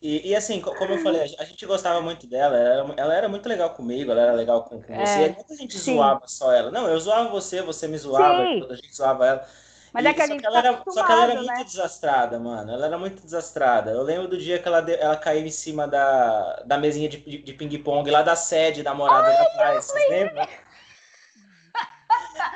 E, 0.00 0.28
e, 0.28 0.36
assim, 0.36 0.60
como 0.60 0.92
eu 0.92 0.98
falei, 0.98 1.22
a 1.38 1.44
gente 1.44 1.64
gostava 1.64 2.00
muito 2.02 2.26
dela, 2.26 2.58
ela 2.58 2.68
era, 2.68 2.94
ela 2.98 3.14
era 3.14 3.28
muito 3.28 3.48
legal 3.48 3.70
comigo, 3.70 4.10
ela 4.10 4.20
era 4.20 4.32
legal 4.34 4.62
com, 4.64 4.82
com 4.82 4.92
é, 4.92 5.04
você. 5.04 5.28
Muita 5.30 5.56
gente 5.56 5.78
sim. 5.78 5.94
zoava 5.94 6.28
só 6.28 6.52
ela. 6.52 6.70
Não, 6.70 6.86
eu 6.86 7.00
zoava 7.00 7.30
você, 7.30 7.62
você 7.62 7.88
me 7.88 7.96
zoava, 7.96 8.44
sim. 8.44 8.66
a 8.70 8.74
gente 8.74 8.94
zoava 8.94 9.26
ela. 9.26 9.48
Mas 9.94 10.04
e, 10.04 10.08
é 10.08 10.12
que 10.12 10.22
a 10.22 10.26
gente 10.26 10.42
só, 10.42 10.50
que 10.50 10.56
ela 10.56 10.62
tá 10.62 10.68
era, 10.68 10.82
só 10.90 11.06
que 11.06 11.12
ela 11.12 11.22
era 11.22 11.34
né? 11.34 11.40
muito 11.40 11.64
desastrada, 11.66 12.40
mano. 12.40 12.72
Ela 12.72 12.86
era 12.86 12.98
muito 12.98 13.22
desastrada. 13.22 13.92
Eu 13.92 14.02
lembro 14.02 14.26
do 14.26 14.36
dia 14.36 14.58
que 14.58 14.66
ela, 14.66 14.78
ela 14.90 15.16
caiu 15.16 15.46
em 15.46 15.50
cima 15.50 15.86
da, 15.86 16.64
da 16.66 16.76
mesinha 16.76 17.08
de, 17.08 17.18
de, 17.18 17.52
ping-pong 17.52 18.10
lá 18.10 18.22
da 18.22 18.34
sede 18.34 18.82
da 18.82 18.92
morada 18.92 19.28
Ai, 19.28 19.36
da 19.36 19.50
paz. 19.50 19.84
Vocês 19.84 20.10
lembram? 20.10 20.48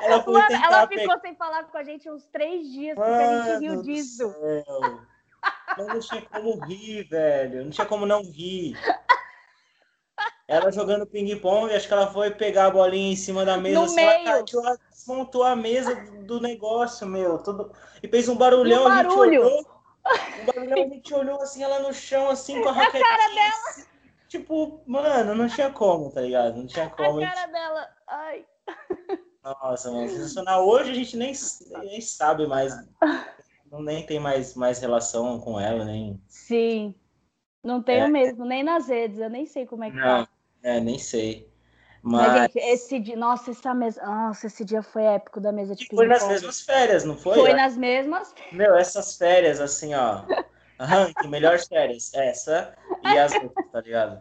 Ela, 0.03 0.25
Mano, 0.27 0.65
ela 0.65 0.89
ficou 0.89 1.07
pegar... 1.07 1.21
sem 1.21 1.37
falar 1.37 1.65
com 1.65 1.79
a 1.79 1.85
gente 1.85 2.11
uns 2.11 2.27
três 2.27 2.67
dias, 2.69 2.97
porque 2.97 3.11
Mano 3.11 3.23
a 3.23 3.45
gente 3.45 3.61
riu 3.61 3.83
disso. 3.83 4.33
Céu. 4.33 5.01
não 5.77 6.01
tinha 6.01 6.23
como 6.23 6.65
rir, 6.65 7.05
velho. 7.05 7.65
Não 7.65 7.71
tinha 7.71 7.87
como 7.87 8.05
não 8.05 8.23
rir. 8.23 8.77
Ela 10.49 10.73
jogando 10.73 11.07
ping-pong, 11.07 11.73
acho 11.73 11.87
que 11.87 11.93
ela 11.93 12.11
foi 12.11 12.31
pegar 12.31 12.67
a 12.67 12.71
bolinha 12.71 13.13
em 13.13 13.17
cima 13.17 13.45
da 13.45 13.57
mesa, 13.57 13.79
no 13.79 13.85
assim, 13.85 13.97
meio. 13.97 14.29
ela 14.29 14.45
caiu, 14.45 14.79
desmontou 15.09 15.43
a 15.43 15.57
mesa 15.57 15.95
do 16.27 16.41
negócio, 16.41 17.07
meu. 17.07 17.39
Tudo... 17.39 17.73
E 18.03 18.09
fez 18.09 18.29
um 18.29 18.37
barulhão, 18.37 18.83
um 18.83 18.89
barulho. 18.89 19.09
a 19.09 19.25
gente 19.25 19.39
olhou. 19.39 19.59
Um 20.43 20.47
barulhão, 20.47 20.85
a 20.85 20.89
gente 20.89 21.15
olhou 21.15 21.43
assim, 21.43 21.63
ela 21.63 21.81
no 21.81 21.95
chão, 21.95 22.29
assim, 22.29 22.63
com 22.63 22.69
a 22.69 22.73
raquetinha. 22.73 23.05
A 23.05 23.17
cara 23.17 23.35
dela. 23.35 23.69
Assim, 23.71 23.85
tipo, 24.29 24.83
mano, 24.87 25.35
não 25.35 25.49
tinha 25.49 25.71
como, 25.71 26.11
tá 26.11 26.21
ligado? 26.21 26.57
Não 26.57 26.67
tinha 26.67 26.91
como. 26.91 27.23
A 27.23 27.27
cara 27.27 27.41
gente... 27.41 27.53
dela, 27.53 27.89
ai. 28.07 28.47
Nossa, 29.43 29.91
mano, 29.91 30.09
sensacional. 30.09 30.69
Hoje 30.69 30.91
a 30.91 30.95
gente 30.95 31.17
nem, 31.17 31.33
nem 31.85 32.01
sabe 32.01 32.47
mais 32.47 32.75
não 33.71 33.83
nem 33.83 34.05
tem 34.05 34.19
mais, 34.19 34.55
mais 34.55 34.79
relação 34.79 35.41
com 35.41 35.61
ela, 35.61 35.85
nem. 35.85 36.21
Sim. 36.27 36.95
Não 37.63 37.83
tenho 37.83 38.05
é. 38.05 38.09
mesmo, 38.09 38.45
nem 38.45 38.63
nas 38.63 38.89
redes, 38.89 39.19
eu 39.19 39.29
nem 39.29 39.45
sei 39.45 39.67
como 39.67 39.85
é 39.85 39.91
que 39.91 39.97
não, 39.97 40.25
tá. 40.25 40.29
É, 40.63 40.81
nem 40.81 40.99
sei. 40.99 41.51
Mas, 42.03 42.27
Mas 42.29 42.43
gente, 42.43 42.59
esse 42.59 42.99
dia, 43.01 43.17
nossa, 43.17 43.51
essa 43.51 43.75
mesa, 43.75 44.05
nossa, 44.05 44.47
esse 44.47 44.65
dia 44.65 44.83
foi 44.83 45.03
épico 45.03 45.41
da 45.41 45.51
mesa 45.53 45.75
de 45.75 45.87
Foi 45.87 46.07
nas 46.07 46.27
mesmas 46.27 46.61
férias, 46.61 47.05
não 47.05 47.17
foi? 47.17 47.35
Foi 47.35 47.53
nas 47.53 47.77
mesmas. 47.77 48.35
Meu, 48.53 48.77
essas 48.77 49.17
férias, 49.17 49.61
assim, 49.61 49.95
ó. 49.95 50.23
Ranking, 50.79 51.29
melhores 51.29 51.67
férias. 51.67 52.13
Essa 52.15 52.77
e 53.03 53.19
as 53.19 53.33
outras, 53.35 53.71
tá 53.71 53.81
ligado? 53.81 54.21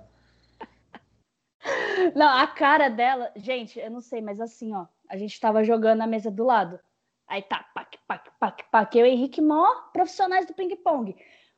Não, 2.15 2.27
a 2.27 2.47
cara 2.47 2.89
dela, 2.89 3.31
gente, 3.35 3.79
eu 3.79 3.91
não 3.91 4.01
sei, 4.01 4.21
mas 4.21 4.39
assim, 4.39 4.73
ó, 4.73 4.85
a 5.09 5.17
gente 5.17 5.39
tava 5.39 5.63
jogando 5.63 5.99
na 5.99 6.07
mesa 6.07 6.31
do 6.31 6.43
lado. 6.45 6.79
Aí 7.27 7.41
tá, 7.41 7.65
pac, 7.73 7.97
pac, 8.07 8.31
pac, 8.39 8.63
pac. 8.71 8.97
Eu 8.97 9.05
e 9.05 9.09
Henrique, 9.09 9.41
mó 9.41 9.67
profissionais 9.91 10.45
do 10.45 10.53
ping-pong. 10.53 11.15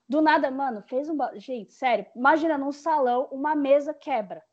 Do 0.08 0.21
nada, 0.21 0.49
mano, 0.49 0.82
fez 0.82 1.08
um. 1.08 1.17
Gente, 1.36 1.71
sério, 1.71 2.05
imagina 2.15 2.58
num 2.58 2.71
salão 2.71 3.27
uma 3.32 3.55
mesa 3.55 3.93
quebra. 3.93 4.43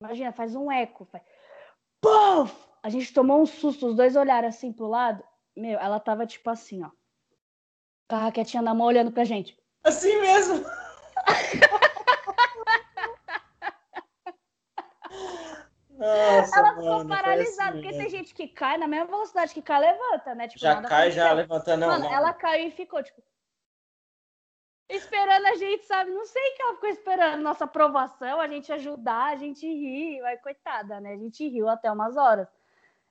Imagina, 0.00 0.32
faz 0.32 0.54
um 0.54 0.70
eco. 0.70 1.04
Faz... 1.06 1.22
Puf! 2.00 2.54
A 2.82 2.88
gente 2.88 3.12
tomou 3.12 3.40
um 3.40 3.46
susto, 3.46 3.86
os 3.86 3.96
dois 3.96 4.14
olharam 4.16 4.48
assim 4.48 4.72
pro 4.72 4.86
lado. 4.86 5.24
Meu, 5.56 5.78
ela 5.78 5.98
tava 5.98 6.26
tipo 6.26 6.50
assim, 6.50 6.82
ó. 6.82 6.90
Com 8.08 8.16
a 8.16 8.18
raquetinha 8.18 8.62
na 8.62 8.74
mão 8.74 8.86
olhando 8.86 9.12
pra 9.12 9.24
gente. 9.24 9.56
Assim 9.84 10.20
mesmo! 10.20 10.64
Nossa, 15.96 16.58
ela 16.58 16.74
ficou 16.74 16.98
mano, 16.98 17.08
paralisada, 17.08 17.70
assim, 17.70 17.82
porque 17.82 17.96
tem 17.96 18.10
gente 18.10 18.34
que 18.34 18.48
cai 18.48 18.76
na 18.76 18.86
mesma 18.86 19.06
velocidade 19.06 19.54
que 19.54 19.62
cai, 19.62 19.80
levanta, 19.80 20.34
né? 20.34 20.48
Tipo, 20.48 20.60
já 20.60 20.82
cai, 20.82 21.10
já 21.10 21.32
levanta, 21.32 21.76
não. 21.76 21.88
Mano, 21.88 22.04
não. 22.04 22.12
ela 22.12 22.32
caiu 22.34 22.68
e 22.68 22.72
ficou, 22.72 23.02
tipo, 23.02 23.22
esperando 24.88 25.46
a 25.46 25.54
gente, 25.56 25.86
sabe? 25.86 26.10
Não 26.10 26.26
sei 26.26 26.42
o 26.42 26.56
que 26.56 26.62
ela 26.62 26.74
ficou 26.74 26.88
esperando, 26.88 27.42
nossa 27.42 27.64
aprovação, 27.64 28.40
a 28.40 28.48
gente 28.48 28.72
ajudar, 28.72 29.32
a 29.32 29.36
gente 29.36 29.66
rir. 29.66 30.20
Vai, 30.20 30.36
coitada, 30.38 31.00
né? 31.00 31.12
A 31.12 31.16
gente 31.16 31.48
riu 31.48 31.68
até 31.68 31.90
umas 31.90 32.16
horas. 32.16 32.48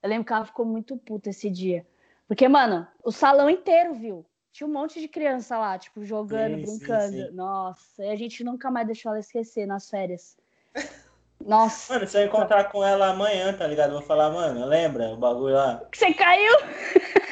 Eu 0.01 0.09
lembro 0.09 0.25
que 0.25 0.33
ela 0.33 0.45
ficou 0.45 0.65
muito 0.65 0.97
puta 0.97 1.29
esse 1.29 1.49
dia. 1.49 1.85
Porque, 2.27 2.47
mano, 2.47 2.87
o 3.03 3.11
salão 3.11 3.49
inteiro 3.49 3.93
viu. 3.93 4.25
Tinha 4.51 4.67
um 4.67 4.71
monte 4.71 4.99
de 4.99 5.07
criança 5.07 5.57
lá, 5.57 5.79
tipo, 5.79 6.03
jogando, 6.03 6.57
sim, 6.57 6.61
brincando. 6.61 7.13
Sim, 7.13 7.27
sim. 7.27 7.31
Nossa, 7.31 8.05
e 8.05 8.09
a 8.09 8.15
gente 8.15 8.43
nunca 8.43 8.69
mais 8.69 8.85
deixou 8.85 9.11
ela 9.11 9.19
esquecer 9.19 9.65
nas 9.65 9.89
férias. 9.89 10.37
Nossa. 11.43 11.93
Mano, 11.93 12.07
se 12.07 12.17
eu 12.17 12.25
encontrar 12.25 12.65
com 12.65 12.83
ela 12.85 13.09
amanhã, 13.09 13.51
tá 13.53 13.65
ligado? 13.65 13.89
Eu 13.89 13.97
vou 13.97 14.07
falar, 14.07 14.29
mano, 14.29 14.65
lembra 14.65 15.09
o 15.09 15.17
bagulho 15.17 15.55
lá? 15.55 15.83
Que 15.91 15.97
você 15.97 16.13
caiu? 16.13 16.53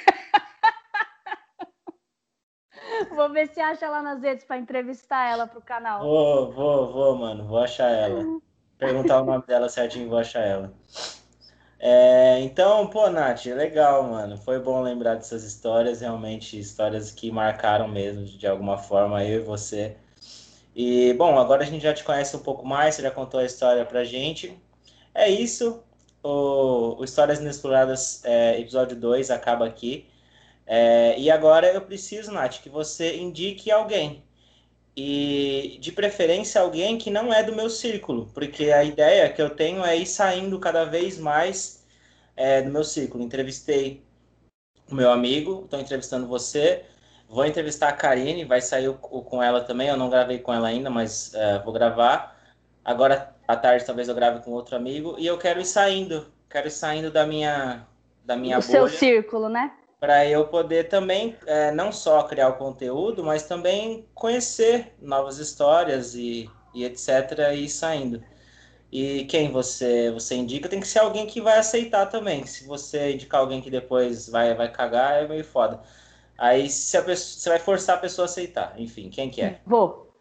vou 3.15 3.29
ver 3.31 3.47
se 3.47 3.59
acha 3.59 3.85
ela 3.85 4.01
nas 4.01 4.21
redes 4.21 4.43
pra 4.43 4.57
entrevistar 4.57 5.29
ela 5.29 5.47
pro 5.47 5.61
canal. 5.61 6.01
Vou, 6.01 6.51
vou, 6.51 6.91
vou, 6.91 7.15
mano. 7.15 7.45
Vou 7.45 7.59
achar 7.59 7.89
ela. 7.89 8.39
Perguntar 8.77 9.21
o 9.21 9.25
nome 9.25 9.43
dela 9.45 9.69
certinho, 9.69 10.09
vou 10.09 10.17
achar 10.17 10.41
ela. 10.41 10.73
É, 11.79 12.39
então, 12.41 12.87
pô, 12.87 13.09
Nath, 13.09 13.45
legal, 13.45 14.03
mano. 14.03 14.37
Foi 14.37 14.59
bom 14.59 14.81
lembrar 14.81 15.15
dessas 15.15 15.43
histórias, 15.43 16.01
realmente 16.01 16.59
histórias 16.59 17.11
que 17.11 17.31
marcaram 17.31 17.87
mesmo, 17.87 18.23
de 18.23 18.45
alguma 18.47 18.77
forma, 18.77 19.23
eu 19.23 19.41
e 19.41 19.43
você. 19.43 19.97
E, 20.75 21.13
bom, 21.13 21.37
agora 21.39 21.63
a 21.63 21.65
gente 21.65 21.81
já 21.81 21.93
te 21.93 22.03
conhece 22.03 22.35
um 22.35 22.39
pouco 22.39 22.65
mais, 22.65 22.95
você 22.95 23.01
já 23.01 23.11
contou 23.11 23.39
a 23.39 23.45
história 23.45 23.85
pra 23.85 24.03
gente. 24.03 24.55
É 25.13 25.29
isso. 25.29 25.83
O, 26.23 26.97
o 26.99 27.03
Histórias 27.03 27.39
Inexploradas, 27.39 28.23
é, 28.23 28.59
episódio 28.59 28.95
2, 28.95 29.31
acaba 29.31 29.65
aqui. 29.65 30.07
É, 30.73 31.19
e 31.19 31.29
agora 31.29 31.67
eu 31.67 31.81
preciso, 31.81 32.31
Nath, 32.31 32.61
que 32.61 32.69
você 32.69 33.17
indique 33.17 33.69
alguém. 33.69 34.23
E, 34.95 35.77
de 35.81 35.91
preferência, 35.91 36.61
alguém 36.61 36.97
que 36.97 37.09
não 37.11 37.33
é 37.33 37.43
do 37.43 37.53
meu 37.53 37.69
círculo, 37.69 38.31
porque 38.33 38.71
a 38.71 38.81
ideia 38.81 39.29
que 39.33 39.41
eu 39.41 39.49
tenho 39.49 39.83
é 39.83 39.97
ir 39.97 40.05
saindo 40.05 40.57
cada 40.61 40.85
vez 40.85 41.17
mais 41.17 41.85
é, 42.37 42.61
do 42.61 42.71
meu 42.71 42.85
círculo. 42.85 43.21
Entrevistei 43.21 44.01
o 44.89 44.95
meu 44.95 45.11
amigo, 45.11 45.63
estou 45.65 45.77
entrevistando 45.77 46.25
você. 46.25 46.85
Vou 47.27 47.45
entrevistar 47.45 47.89
a 47.89 47.93
Karine, 47.93 48.45
vai 48.45 48.61
sair 48.61 48.87
o, 48.87 48.97
o, 49.11 49.21
com 49.21 49.43
ela 49.43 49.59
também. 49.59 49.89
Eu 49.89 49.97
não 49.97 50.09
gravei 50.09 50.39
com 50.39 50.53
ela 50.53 50.69
ainda, 50.69 50.89
mas 50.89 51.33
é, 51.33 51.59
vou 51.59 51.73
gravar. 51.73 52.39
Agora 52.85 53.35
à 53.45 53.57
tarde 53.57 53.85
talvez 53.85 54.07
eu 54.07 54.15
grave 54.15 54.41
com 54.41 54.51
outro 54.51 54.77
amigo. 54.77 55.17
E 55.19 55.27
eu 55.27 55.37
quero 55.37 55.59
ir 55.59 55.65
saindo, 55.65 56.27
quero 56.49 56.67
ir 56.67 56.71
saindo 56.71 57.11
da 57.11 57.27
minha 57.27 57.85
da 58.23 58.37
minha 58.37 58.57
o 58.57 58.61
bolha. 58.61 58.71
seu 58.71 58.87
círculo, 58.87 59.49
né? 59.49 59.73
Para 60.01 60.25
eu 60.25 60.47
poder 60.47 60.89
também 60.89 61.37
é, 61.45 61.69
não 61.71 61.91
só 61.91 62.23
criar 62.23 62.49
o 62.49 62.57
conteúdo, 62.57 63.23
mas 63.23 63.43
também 63.43 64.09
conhecer 64.15 64.95
novas 64.99 65.37
histórias 65.37 66.15
e, 66.15 66.49
e 66.73 66.83
etc. 66.83 67.37
e 67.53 67.65
ir 67.65 67.69
saindo. 67.69 68.23
E 68.91 69.25
quem 69.25 69.51
você 69.51 70.09
você 70.09 70.33
indica 70.33 70.67
tem 70.67 70.79
que 70.79 70.87
ser 70.87 70.99
alguém 70.99 71.27
que 71.27 71.39
vai 71.39 71.59
aceitar 71.59 72.07
também. 72.07 72.47
Se 72.47 72.65
você 72.65 73.13
indicar 73.13 73.41
alguém 73.41 73.61
que 73.61 73.69
depois 73.69 74.27
vai 74.27 74.55
vai 74.55 74.71
cagar, 74.71 75.21
é 75.23 75.27
meio 75.27 75.45
foda. 75.45 75.79
Aí 76.35 76.67
se 76.67 76.97
a 76.97 77.03
pessoa, 77.03 77.39
você 77.39 77.49
vai 77.49 77.59
forçar 77.59 77.97
a 77.97 78.01
pessoa 78.01 78.25
a 78.25 78.29
aceitar. 78.29 78.73
Enfim, 78.77 79.07
quem 79.07 79.29
que 79.29 79.43
é? 79.43 79.61
Vou. 79.63 80.11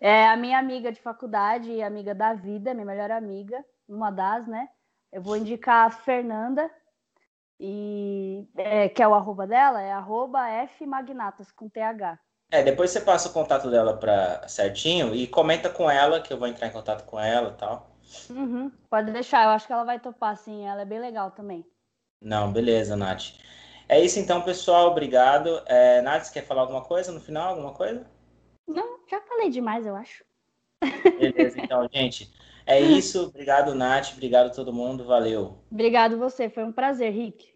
É 0.00 0.28
a 0.28 0.36
minha 0.36 0.60
amiga 0.60 0.92
de 0.92 1.00
faculdade, 1.00 1.82
amiga 1.82 2.14
da 2.14 2.34
vida, 2.34 2.72
minha 2.72 2.86
melhor 2.86 3.10
amiga, 3.10 3.64
uma 3.88 4.12
das, 4.12 4.46
né? 4.46 4.68
Eu 5.12 5.20
vou 5.20 5.36
indicar 5.36 5.88
a 5.88 5.90
Fernanda, 5.90 6.70
e 7.58 8.46
é, 8.56 8.88
que 8.88 9.02
é 9.02 9.08
o 9.08 9.14
arroba 9.14 9.46
dela, 9.46 9.80
é 9.80 9.92
arroba 9.92 10.40
fmagnatas 10.78 11.50
com 11.52 11.68
TH. 11.68 12.18
É, 12.50 12.62
depois 12.62 12.90
você 12.90 13.00
passa 13.00 13.28
o 13.28 13.32
contato 13.32 13.70
dela 13.70 13.96
para 13.96 14.46
certinho 14.48 15.14
e 15.14 15.26
comenta 15.26 15.68
com 15.70 15.90
ela, 15.90 16.20
que 16.20 16.32
eu 16.32 16.38
vou 16.38 16.46
entrar 16.46 16.68
em 16.68 16.72
contato 16.72 17.04
com 17.04 17.18
ela 17.18 17.50
e 17.50 17.58
tal. 17.58 17.90
Uhum, 18.30 18.70
pode 18.88 19.12
deixar, 19.12 19.44
eu 19.44 19.50
acho 19.50 19.66
que 19.66 19.72
ela 19.72 19.84
vai 19.84 19.98
topar, 19.98 20.36
sim, 20.36 20.66
ela 20.66 20.82
é 20.82 20.84
bem 20.84 21.00
legal 21.00 21.30
também. 21.30 21.66
Não, 22.20 22.52
beleza, 22.52 22.96
Nath. 22.96 23.34
É 23.88 24.00
isso 24.00 24.18
então, 24.18 24.42
pessoal. 24.42 24.90
Obrigado. 24.90 25.62
É, 25.66 26.00
Nath, 26.00 26.32
quer 26.32 26.42
falar 26.42 26.62
alguma 26.62 26.82
coisa 26.82 27.12
no 27.12 27.20
final? 27.20 27.50
Alguma 27.50 27.74
coisa? 27.74 28.06
Não, 28.66 29.06
já 29.08 29.20
falei 29.20 29.50
demais, 29.50 29.86
eu 29.86 29.94
acho. 29.94 30.24
Beleza, 31.18 31.60
então, 31.60 31.86
gente. 31.92 32.32
É 32.66 32.80
isso. 32.80 33.24
Obrigado, 33.24 33.74
Nath. 33.74 34.12
Obrigado 34.14 34.54
todo 34.54 34.72
mundo. 34.72 35.04
Valeu. 35.04 35.58
Obrigado 35.70 36.18
você. 36.18 36.48
Foi 36.48 36.64
um 36.64 36.72
prazer, 36.72 37.12
Rick. 37.12 37.53